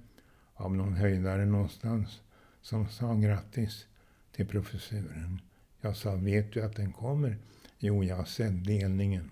[0.56, 2.20] av någon höjdare någonstans
[2.60, 3.86] som sa grattis
[4.32, 5.40] till professuren.
[5.80, 7.36] Jag sa, vet du att den kommer?
[7.78, 9.30] Jo, jag har sett delningen.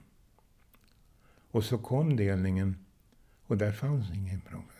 [1.50, 2.84] Och så kom delningen
[3.46, 4.74] och där fanns ingen professur.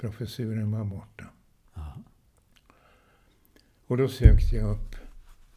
[0.00, 1.26] Professuren var borta.
[1.74, 2.02] Aha.
[3.86, 4.96] Och då sökte jag upp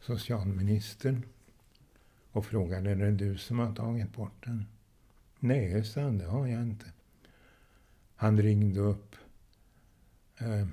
[0.00, 1.22] socialministern
[2.32, 4.66] och frågade, är det du som har tagit bort den?
[5.38, 6.86] Nej, sa han, det har jag inte.
[8.16, 9.13] Han ringde upp
[10.38, 10.66] eh,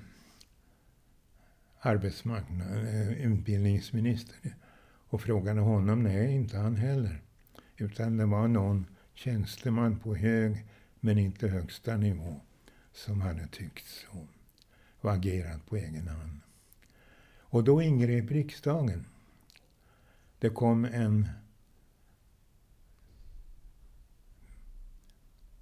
[1.80, 4.56] arbetsmarknad, eh, utbildningsminister.
[5.12, 6.02] och frågade honom.
[6.02, 7.22] Nej, inte han heller.
[7.76, 10.66] Utan det var någon tjänsteman på hög,
[11.00, 12.40] men inte högsta nivå,
[12.92, 14.26] som hade tyckt så
[15.00, 16.40] och agerat på egen hand.
[17.38, 19.06] Och då ingrep riksdagen.
[20.38, 21.28] Det kom en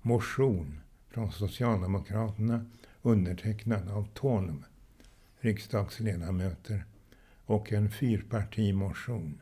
[0.03, 2.67] motion från Socialdemokraterna
[3.03, 4.65] undertecknad av tolv
[5.41, 6.85] riksdagsledamöter
[7.45, 9.41] och en fyrpartimotion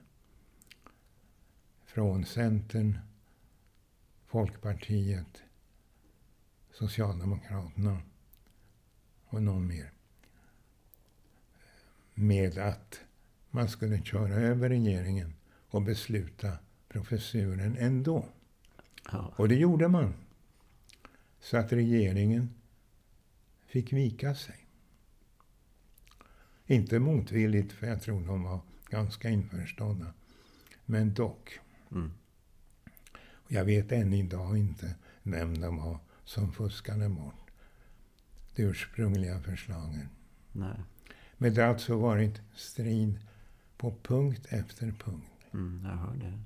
[1.85, 2.99] från Centern,
[4.27, 5.43] Folkpartiet,
[6.73, 7.99] Socialdemokraterna
[9.25, 9.93] och någon mer.
[12.15, 13.01] Med att
[13.51, 15.35] man skulle köra över regeringen
[15.71, 16.53] och besluta
[16.89, 18.25] professuren ändå.
[19.13, 19.33] Ja.
[19.37, 20.15] Och det gjorde man.
[21.41, 22.58] Så att regeringen
[23.69, 24.67] fick vika sig.
[26.67, 30.13] Inte motvilligt, för jag tror de var ganska införstådda.
[30.85, 31.59] Men dock.
[31.93, 32.13] Mm.
[33.49, 37.49] Jag vet än idag inte vem de var som fuskade bort
[38.59, 40.09] det ursprungliga förslaget.
[40.53, 40.81] Nej.
[41.37, 43.19] Men det har alltså varit strid
[43.77, 45.47] på punkt efter punkt.
[45.53, 46.39] Mm, jag hör det.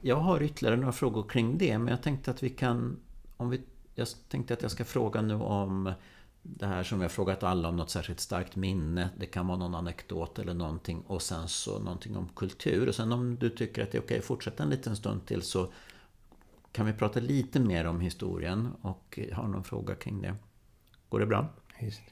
[0.00, 3.00] Jag har ytterligare några frågor kring det, men jag tänkte att vi kan...
[3.36, 3.60] Om vi,
[3.94, 5.92] jag tänkte att jag ska fråga nu om
[6.42, 9.10] det här som har frågat alla om något särskilt starkt minne.
[9.18, 12.88] Det kan vara någon anekdot eller någonting och sen så någonting om kultur.
[12.88, 15.42] Och sen om du tycker att det är okej att fortsätta en liten stund till
[15.42, 15.72] så
[16.72, 20.34] kan vi prata lite mer om historien och har någon fråga kring det.
[21.08, 21.48] Går det bra?
[21.80, 22.02] Visst.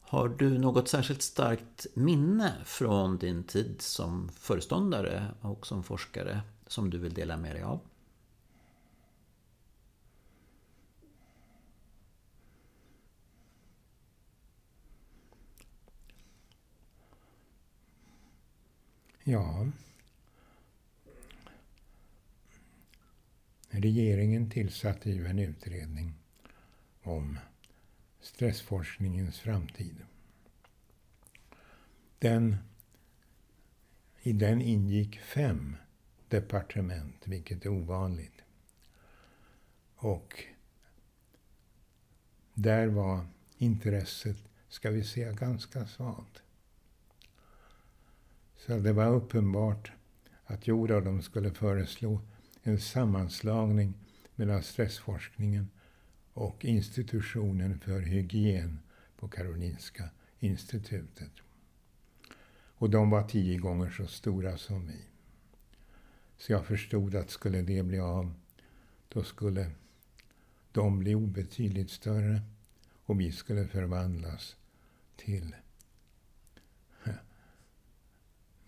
[0.00, 6.90] Har du något särskilt starkt minne från din tid som föreståndare och som forskare som
[6.90, 7.80] du vill dela med dig av?
[19.24, 19.66] Ja.
[23.68, 26.14] Regeringen tillsatte ju en utredning
[27.02, 27.38] om
[28.20, 29.96] stressforskningens framtid.
[32.18, 32.56] Den,
[34.22, 35.76] I den ingick fem
[36.28, 38.42] departement, vilket är ovanligt.
[39.96, 40.44] Och
[42.54, 43.26] där var
[43.58, 44.36] intresset,
[44.68, 46.42] ska vi säga, ganska svagt.
[48.66, 49.92] Så det var uppenbart
[50.44, 52.20] att Jodå, de skulle föreslå
[52.62, 53.94] en sammanslagning
[54.34, 55.70] mellan stressforskningen
[56.32, 58.78] och institutionen för hygien
[59.16, 61.30] på Karolinska institutet.
[62.52, 65.04] Och de var tio gånger så stora som vi.
[66.36, 68.34] Så jag förstod att skulle det bli av,
[69.08, 69.70] då skulle
[70.72, 72.40] de bli obetydligt större
[73.04, 74.56] och vi skulle förvandlas
[75.16, 75.54] till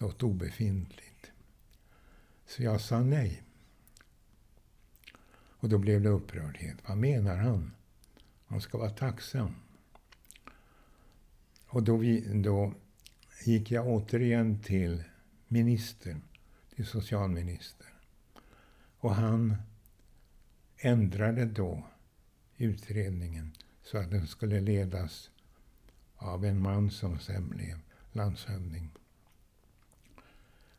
[0.02, 1.30] något obefintligt.
[2.46, 3.42] Så jag sa nej.
[5.34, 6.76] Och då blev det upprördhet.
[6.86, 7.72] Vad menar han?
[8.46, 9.54] Han ska vara tacksam.
[11.66, 12.74] Och då, vi, då
[13.44, 15.04] gick jag återigen till
[15.48, 16.22] ministern,
[16.74, 17.92] till socialministern.
[18.98, 19.56] Och han
[20.76, 21.86] ändrade då
[22.56, 25.30] utredningen så att den skulle ledas
[26.16, 27.78] av en man som sen blev
[28.12, 28.90] landshövding.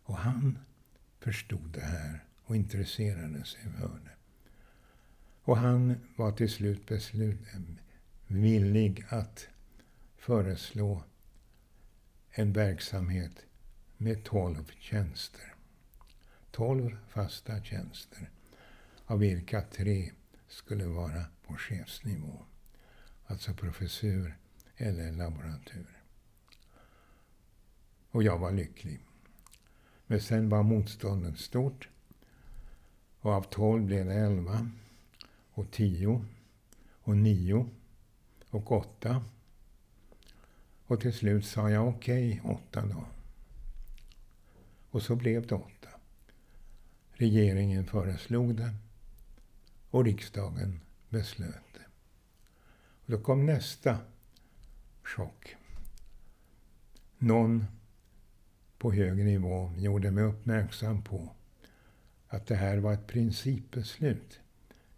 [0.03, 0.59] Och han
[1.19, 4.11] förstod det här och intresserade sig för det.
[5.43, 7.61] Och han var till slut beslut, eh,
[8.27, 9.47] villig att
[10.17, 11.03] föreslå
[12.29, 13.45] en verksamhet
[13.97, 15.53] med tolv tjänster.
[16.51, 18.29] Tolv fasta tjänster,
[19.05, 20.11] av vilka tre
[20.47, 22.45] skulle vara på chefsnivå.
[23.25, 24.37] Alltså professur
[24.77, 26.03] eller laboratur.
[28.11, 28.99] Och jag var lycklig.
[30.13, 31.89] Men sen var motståndet stort.
[33.19, 34.69] Och av tolv blev det elva.
[35.53, 36.25] Och tio.
[36.91, 37.69] Och nio.
[38.49, 39.23] Och åtta.
[40.85, 43.05] Och till slut sa jag okej, okay, åtta då.
[44.91, 45.89] Och så blev det åtta.
[47.11, 48.73] Regeringen föreslog det
[49.89, 51.85] och riksdagen beslöt det.
[53.05, 53.97] Och då kom nästa
[55.03, 55.55] chock.
[57.17, 57.65] Någon
[58.83, 61.29] på hög nivå gjorde mig uppmärksam på
[62.27, 64.39] att det här var ett principbeslut.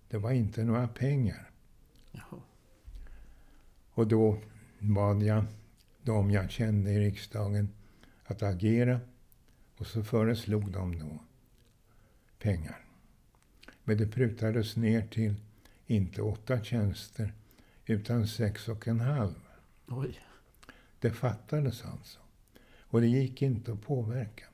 [0.07, 1.51] Det var inte några pengar.
[2.11, 2.41] Jaha.
[3.89, 4.37] Och då
[4.79, 5.45] bad jag
[6.03, 7.69] de jag kände i riksdagen
[8.23, 8.99] att agera.
[9.77, 11.19] Och så föreslog de då
[12.39, 12.85] pengar.
[13.83, 15.35] Men det prutades ner till
[15.85, 17.33] inte åtta tjänster
[17.85, 19.39] utan sex och en halv.
[19.87, 20.19] Oj.
[20.99, 22.24] Det fattades alltså.
[22.95, 24.45] Och det gick inte att påverka.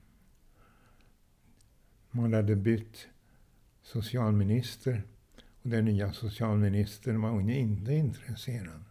[2.12, 3.08] Man hade bytt
[3.82, 5.04] socialminister
[5.62, 8.84] och den nya socialministern var inte intresserad.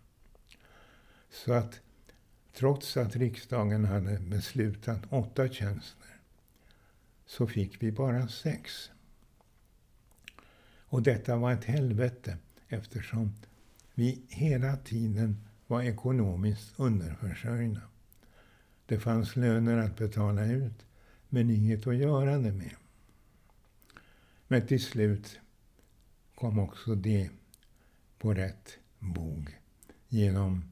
[1.31, 1.81] Så att
[2.53, 6.21] trots att riksdagen hade beslutat åtta tjänster
[7.27, 8.91] så fick vi bara sex.
[10.81, 12.39] Och detta var ett helvete
[12.69, 13.33] eftersom
[13.95, 17.81] vi hela tiden var ekonomiskt underförsörjda.
[18.91, 20.87] Det fanns löner att betala ut,
[21.29, 22.75] men inget att göra det med.
[24.49, 25.41] Men till slut
[26.35, 27.31] kom också det
[28.19, 29.59] på rätt bog
[30.09, 30.65] genom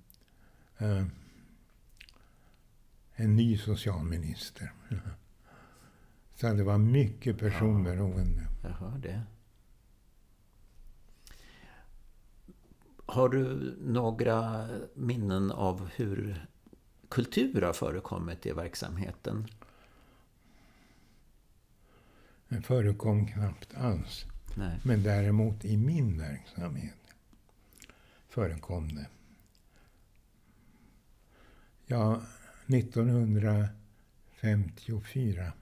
[0.79, 1.05] eh,
[3.15, 4.73] en ny socialminister.
[6.35, 8.47] Så det var mycket personberoende.
[8.63, 9.23] Ja, jag hör det.
[13.07, 16.49] Har du några minnen av hur
[17.09, 19.49] kultur har förekommit i verksamheten?
[22.49, 24.25] Det förekom knappt alls.
[24.57, 24.81] Nej.
[24.85, 26.95] Men däremot i min verksamhet
[28.29, 29.07] förekom det.
[31.87, 32.23] Ja,
[32.67, 35.53] 1954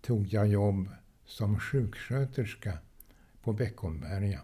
[0.00, 0.88] tog jag jobb
[1.24, 2.78] som sjuksköterska
[3.42, 4.40] på Beckomberga.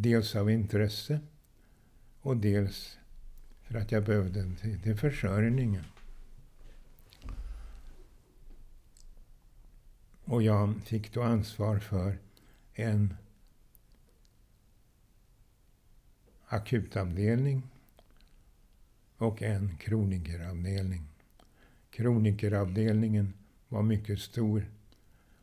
[0.00, 1.20] Dels av intresse
[2.20, 2.98] och dels
[3.62, 5.84] för att jag behövde till, till försörjningen.
[10.24, 12.18] Och jag fick då ansvar för
[12.74, 13.14] en
[16.46, 17.62] akutavdelning
[19.16, 21.02] och en kronikeravdelning.
[21.90, 23.34] Kronikeravdelningen
[23.68, 24.70] var mycket stor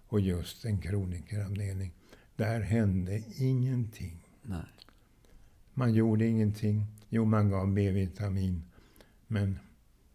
[0.07, 1.91] och just en kronikeravdelning.
[2.35, 4.24] Där hände ingenting.
[4.45, 4.65] Nej.
[5.73, 6.85] Man gjorde ingenting.
[7.09, 8.63] Jo, man gav B-vitamin.
[9.27, 9.59] Men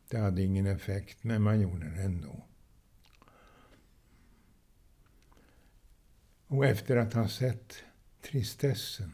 [0.08, 1.24] det hade ingen effekt.
[1.24, 2.44] Men man gjorde det ändå.
[6.46, 7.82] Och efter att ha sett
[8.22, 9.12] tristessen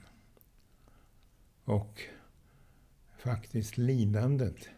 [1.65, 2.03] och
[3.19, 4.69] faktiskt lidandet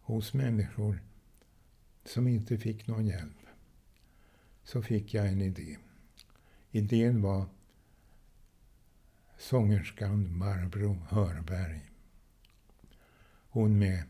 [0.00, 1.02] hos människor
[2.04, 3.46] som inte fick någon hjälp,
[4.64, 5.78] så fick jag en idé.
[6.70, 7.46] Idén var
[9.44, 11.90] sångerskan Barbro Hörberg.
[13.48, 14.02] Hon med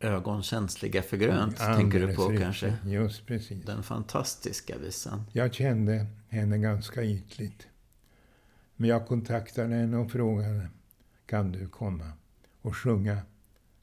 [0.00, 2.42] Ögonkänsliga för grönt, Alldeles tänker du på riktigt.
[2.42, 2.76] kanske?
[2.84, 3.64] Just precis.
[3.64, 5.24] Den fantastiska visan.
[5.32, 7.68] Jag kände henne ganska ytligt.
[8.76, 10.68] Men jag kontaktade henne och frågade,
[11.26, 12.12] kan du komma
[12.62, 13.22] och sjunga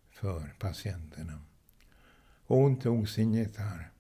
[0.10, 1.42] för patienterna?
[2.48, 3.92] Och hon tog sin gitarr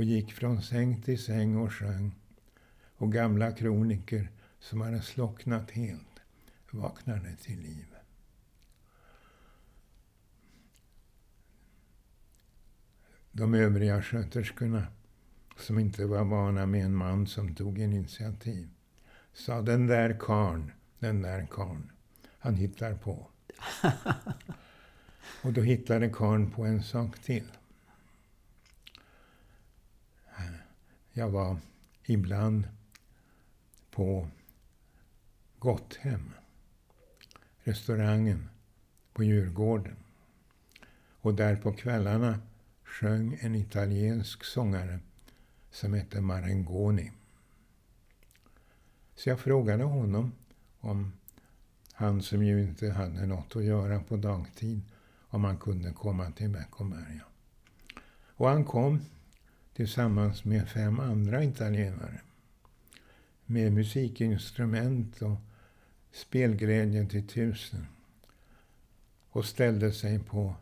[0.00, 2.14] och gick från säng till säng och sjöng.
[2.96, 4.28] Och gamla kroniker
[4.58, 6.20] som hade slocknat helt
[6.70, 7.86] vaknade till liv.
[13.32, 14.86] De övriga sköterskorna,
[15.56, 18.68] som inte var vana med en man som tog initiativ,
[19.32, 21.92] sa den där karn, den där karn,
[22.38, 23.30] han hittar på.
[25.42, 27.50] och då hittade karn på en sak till.
[31.12, 31.56] Jag var
[32.04, 32.68] ibland
[33.90, 34.28] på
[35.58, 36.32] Gotthem,
[37.64, 38.48] restaurangen
[39.12, 39.96] på Djurgården.
[41.20, 42.40] Och där på kvällarna
[42.84, 44.98] sjöng en italiensk sångare
[45.70, 47.12] som hette Marangoni.
[49.14, 50.32] Så jag frågade honom
[50.80, 51.12] om
[51.92, 54.80] han som ju inte hade något att göra på dagtid,
[55.28, 57.24] om han kunde komma till Beckomberga.
[58.26, 59.00] Och han kom
[59.72, 62.20] tillsammans med fem andra italienare.
[63.46, 65.36] Med musikinstrument och
[66.12, 67.86] spelglädje till tusen.
[69.30, 70.54] Och ställde sig på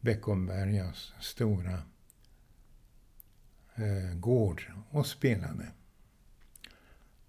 [0.00, 1.82] Beckombergas stora
[3.74, 5.68] eh, gård och spelade.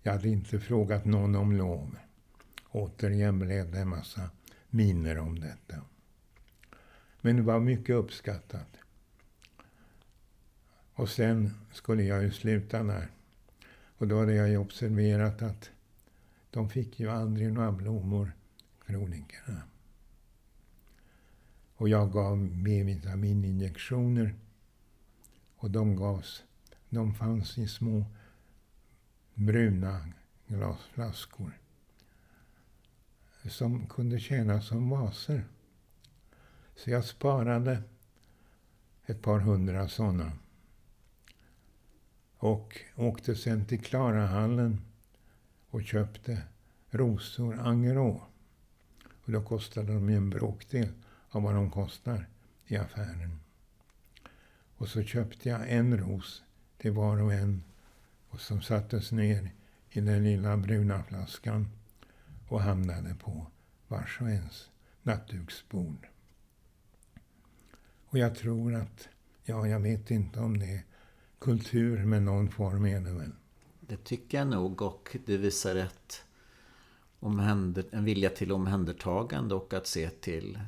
[0.01, 1.97] Jag hade inte frågat någon om lov.
[2.71, 4.29] Återigen blev det en massa
[4.69, 5.81] miner om detta.
[7.21, 8.76] Men det var mycket uppskattat.
[10.97, 13.11] Och sen skulle jag ju sluta där.
[13.97, 15.71] Och då hade jag ju observerat att
[16.51, 18.31] de fick ju aldrig några blommor,
[18.85, 19.61] kronikerna.
[21.75, 24.35] Och jag gav B-vitamininjektioner.
[25.57, 26.43] Och de gavs,
[26.89, 28.05] de fanns i små
[29.33, 30.07] bruna
[30.47, 31.59] glasflaskor.
[33.49, 35.45] Som kunde tjäna som vaser.
[36.75, 37.83] Så jag sparade
[39.05, 40.31] ett par hundra sådana.
[42.37, 44.81] Och åkte sen till Klarahallen
[45.69, 46.41] och köpte
[46.89, 48.21] rosor Angerå.
[49.25, 50.89] Och då kostade de en bråkdel
[51.29, 52.27] av vad de kostar
[52.65, 53.39] i affären.
[54.77, 56.43] Och så köpte jag en ros
[56.77, 57.63] till var och en
[58.29, 59.51] och som sattes ner
[59.89, 61.67] i den lilla bruna flaskan
[62.47, 63.47] och hamnade på
[63.87, 64.69] vars och ens
[65.01, 66.07] nattduksbord.
[68.09, 69.07] Och jag tror att,
[69.43, 70.83] ja, jag vet inte om det är
[71.39, 73.31] kultur, men någon form är det väl.
[73.79, 76.23] Det tycker jag nog och det visar ett
[77.19, 80.59] omhänder, en vilja till omhändertagande och att se till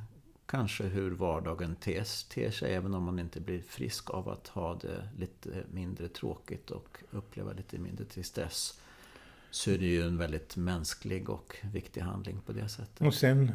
[0.46, 4.76] kanske hur vardagen tes, ter sig även om man inte blir frisk av att ha
[4.76, 8.82] det lite mindre tråkigt och uppleva lite mindre tristess.
[9.52, 13.08] Så är det ju en väldigt mänsklig och viktig handling på det sättet.
[13.08, 13.52] Och sen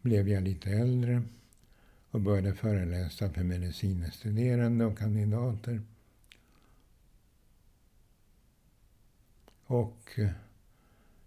[0.00, 1.22] blev jag lite äldre
[2.10, 5.82] och började föreläsa för medicinstuderande och kandidater.
[9.64, 10.30] Och eh,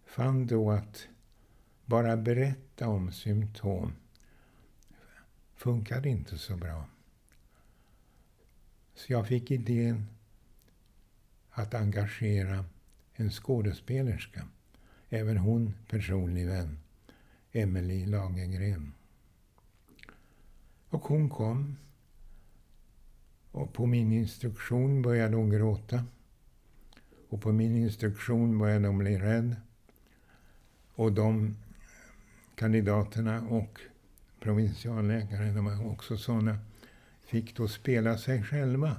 [0.05, 1.07] fann då att
[1.85, 3.93] bara berätta om symptom
[5.55, 6.85] funkade inte så bra.
[8.95, 10.07] Så jag fick idén
[11.49, 12.65] att engagera
[13.13, 14.47] en skådespelerska,
[15.09, 16.79] även hon personlig vän,
[17.51, 18.93] Emelie Lagergren.
[20.93, 21.77] Och hon kom.
[23.51, 26.05] Och på min instruktion började hon gråta.
[27.29, 29.55] Och på min instruktion började hon bli rädd.
[30.95, 31.55] Och de
[32.55, 33.79] kandidaterna och
[34.39, 36.59] provinsialläkaren, de var också sådana,
[37.23, 38.97] fick då spela sig själva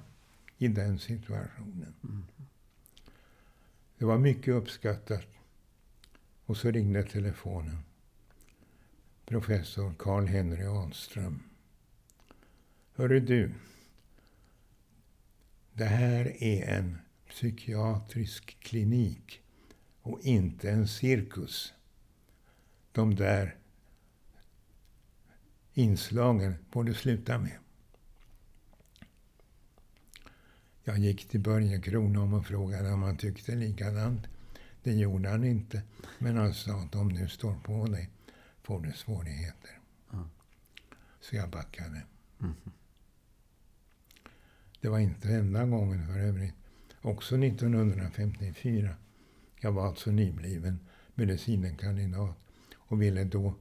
[0.58, 1.94] i den situationen.
[2.04, 2.24] Mm.
[3.98, 5.26] Det var mycket uppskattat.
[6.46, 7.78] Och så ringde telefonen.
[9.26, 11.42] Professor Karl-Henry Ahlström.
[12.96, 13.52] Hörru du.
[15.72, 19.42] Det här är en psykiatrisk klinik
[20.02, 21.74] och inte en cirkus
[22.92, 23.56] de där
[25.72, 27.58] inslagen får du sluta med.
[30.84, 34.26] Jag gick till Börje Kronholm och frågade om han tyckte likadant.
[34.82, 35.82] Det gjorde han inte.
[36.18, 38.10] Men han sa att om du står på dig
[38.62, 39.80] får du svårigheter.
[40.12, 40.28] Mm.
[41.20, 42.02] Så jag backade.
[42.40, 42.54] Mm.
[44.84, 46.54] Det var inte enda gången för övrigt.
[47.02, 48.94] Också 1954.
[49.60, 50.78] Jag var alltså nybliven
[51.14, 52.36] medicinkandidat
[52.74, 53.54] och ville då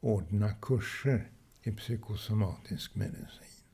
[0.00, 1.30] ordna kurser
[1.62, 3.64] i psykosomatisk medicin.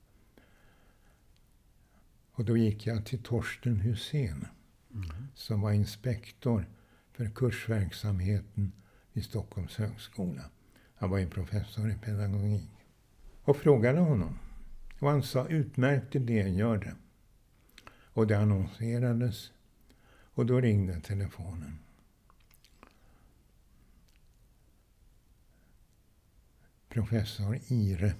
[2.32, 4.46] Och då gick jag till Torsten Husén
[4.94, 5.10] mm.
[5.34, 6.66] som var inspektor
[7.12, 8.72] för kursverksamheten
[9.12, 10.44] vid Stockholms högskola.
[10.94, 12.70] Han var ju professor i pedagogik.
[13.42, 14.38] Och frågade honom.
[14.98, 16.94] Och han sa utmärkt idé, gör det.
[17.90, 19.52] Och det annonserades.
[20.34, 21.78] Och då ringde telefonen.
[26.88, 28.14] professor Ire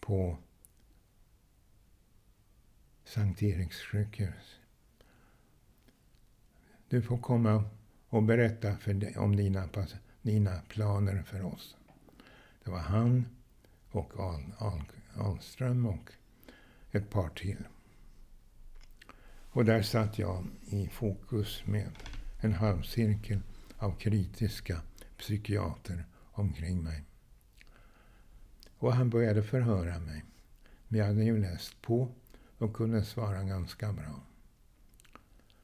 [0.00, 0.38] på
[3.04, 4.60] Sankt Eriks sjukhus.
[6.88, 7.64] Du får komma
[8.08, 9.68] och berätta för om dina,
[10.22, 11.76] dina planer för oss.
[12.64, 13.26] Det var han
[13.90, 14.82] och Al, Al,
[15.16, 16.12] Ahlström och
[16.90, 17.64] ett par till.
[19.50, 21.90] Och där satt jag i fokus med
[22.40, 23.40] en halvcirkel
[23.78, 24.80] av kritiska
[25.18, 27.04] psykiater omkring mig.
[28.78, 30.24] Och han började förhöra mig.
[30.88, 32.08] Men jag hade ju läst på
[32.58, 34.20] och kunde svara ganska bra.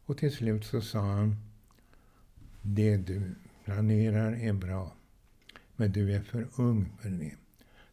[0.04, 1.36] Och till slut så sa han,
[2.62, 3.34] det du
[3.64, 4.96] planerar är bra,
[5.76, 7.36] men du är för ung för det.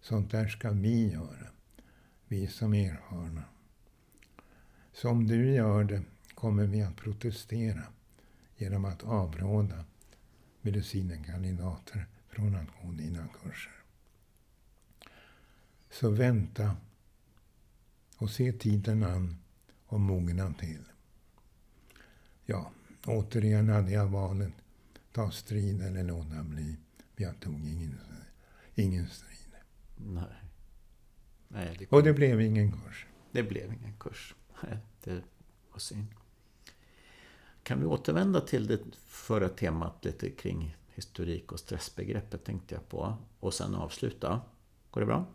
[0.07, 1.47] Sånt där ska vi göra,
[2.27, 3.43] vi som erfarna.
[4.93, 6.03] Så om du gör det
[6.35, 7.83] kommer vi att protestera
[8.57, 9.85] genom att avråda
[10.61, 13.75] medicinkandidater från att gå dina kurser.
[15.89, 16.75] Så vänta
[18.17, 19.37] och se tiden an
[19.85, 20.83] och mogna till.
[22.45, 22.71] Ja,
[23.05, 24.53] återigen hade jag valet.
[25.11, 26.77] Ta strid eller låta bli.
[27.15, 27.99] Jag tog ingen,
[28.75, 29.26] ingen strid.
[29.97, 30.23] Nej.
[31.47, 33.05] Nej det och det blev ingen kurs.
[33.31, 34.35] Det blev ingen kurs.
[34.63, 35.23] Nej, det
[35.71, 36.07] var synd.
[37.63, 43.17] Kan vi återvända till det förra temat lite kring historik och stressbegreppet tänkte jag på.
[43.39, 44.41] Och sen avsluta.
[44.91, 45.25] Går det bra?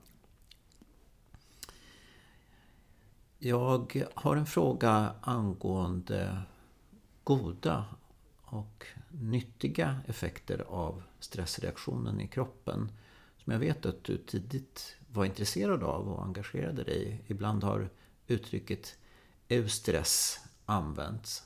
[3.39, 6.43] Jag har en fråga angående
[7.25, 7.85] goda
[8.43, 12.93] och nyttiga effekter av stressreaktionen i kroppen.
[13.45, 17.33] Som jag vet att du tidigt var intresserad av och engagerade dig i.
[17.33, 17.89] Ibland har
[18.27, 18.97] uttrycket
[19.49, 21.43] eustress använts.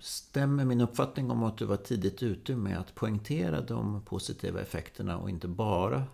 [0.00, 5.18] Stämmer min uppfattning om att du var tidigt ute med att poängtera de positiva effekterna
[5.18, 6.04] och inte bara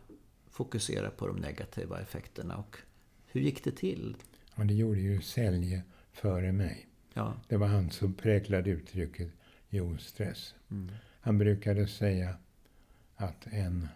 [0.50, 2.56] fokusera på de negativa effekterna?
[2.56, 2.78] Och
[3.26, 4.16] hur gick det till?
[4.54, 5.82] Ja, det gjorde ju Sälje
[6.12, 6.88] före mig.
[7.12, 7.34] Ja.
[7.48, 9.32] Det var han som präglade uttrycket
[9.70, 10.54] jostress.
[10.70, 10.92] Mm.
[11.20, 12.36] Han brukade säga
[13.24, 13.88] att en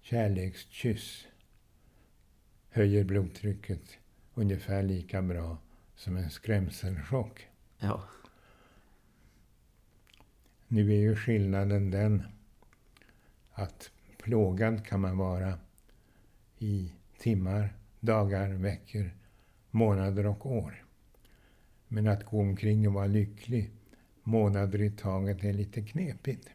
[0.00, 1.26] kärlekskyss
[2.70, 3.98] höjer blodtrycket
[4.34, 5.58] ungefär lika bra
[5.94, 7.48] som en skrämselchock.
[7.78, 8.04] Ja.
[10.68, 12.22] Nu är ju skillnaden den
[13.52, 15.58] att plågad kan man vara
[16.58, 19.10] i timmar, dagar, veckor,
[19.70, 20.84] månader och år.
[21.88, 23.70] Men att gå omkring och vara lycklig
[24.22, 26.48] månader i taget är lite knepigt.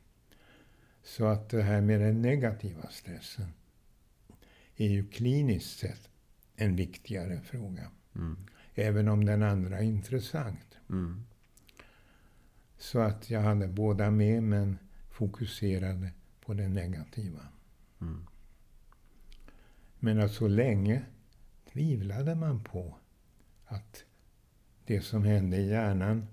[1.06, 3.48] Så att det här med den negativa stressen
[4.76, 6.10] är ju kliniskt sett
[6.56, 7.92] en viktigare fråga.
[8.16, 8.38] Mm.
[8.76, 10.78] Även om den andra är intressant.
[10.90, 11.24] Mm.
[12.78, 14.78] Så att jag hade båda med men
[15.12, 17.48] fokuserade på det negativa.
[18.02, 18.28] Mm.
[20.00, 21.02] Men att så länge
[21.74, 22.98] tvivlade man på
[23.66, 24.04] att
[24.86, 26.28] det som hände i hjärnan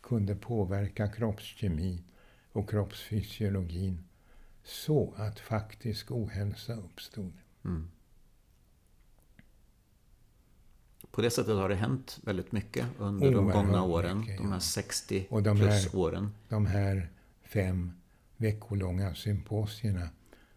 [0.00, 2.04] kunde påverka kroppskemi
[2.52, 4.05] och kroppsfysiologin
[4.66, 7.32] så att faktisk ohälsa uppstod.
[7.64, 7.90] Mm.
[11.10, 14.20] På det sättet har det hänt väldigt mycket under Oerhört de gångna åren.
[14.20, 16.34] Mycket, de här 60 och de plus här, åren.
[16.48, 17.10] De här
[17.42, 17.92] fem
[18.36, 20.08] veckolånga symposierna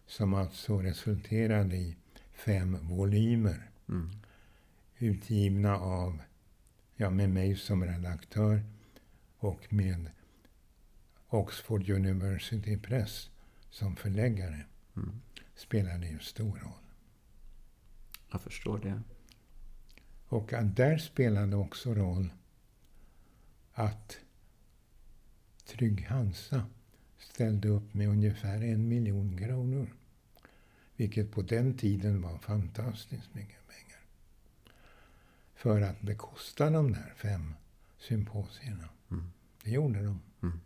[0.06, 1.96] som alltså resulterade i
[2.32, 3.70] fem volymer.
[3.88, 4.10] Mm.
[4.98, 6.18] Utgivna av,
[6.96, 8.64] ja med mig som redaktör
[9.38, 10.10] och med
[11.28, 13.29] Oxford University Press
[13.70, 14.64] som förläggare.
[14.96, 15.20] Mm.
[15.54, 16.84] Spelade ju stor roll.
[18.30, 19.02] Jag förstår det.
[20.28, 22.30] Och där spelade också roll
[23.72, 24.18] att
[25.66, 26.66] Trygg Hansa
[27.18, 29.94] ställde upp med ungefär en miljon kronor.
[30.96, 34.00] Vilket på den tiden var fantastiskt mycket pengar.
[35.54, 37.54] För att bekosta de där fem
[37.98, 38.88] symposierna.
[39.10, 39.32] Mm.
[39.64, 40.22] Det gjorde de.
[40.42, 40.60] Mm.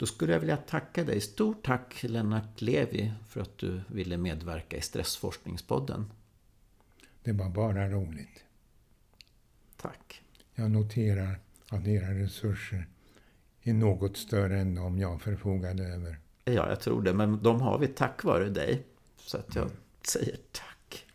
[0.00, 1.20] Då skulle jag vilja tacka dig.
[1.20, 6.10] Stort tack Lennart Levi för att du ville medverka i Stressforskningspodden.
[7.22, 8.44] Det var bara roligt.
[9.76, 10.22] Tack.
[10.54, 11.38] Jag noterar
[11.68, 12.86] att era resurser
[13.62, 16.18] är något större än de jag förfogade över.
[16.44, 17.14] Ja, jag tror det.
[17.14, 18.82] Men de har vi tack vare dig.
[19.16, 19.76] Så att jag mm.
[20.02, 21.06] säger tack.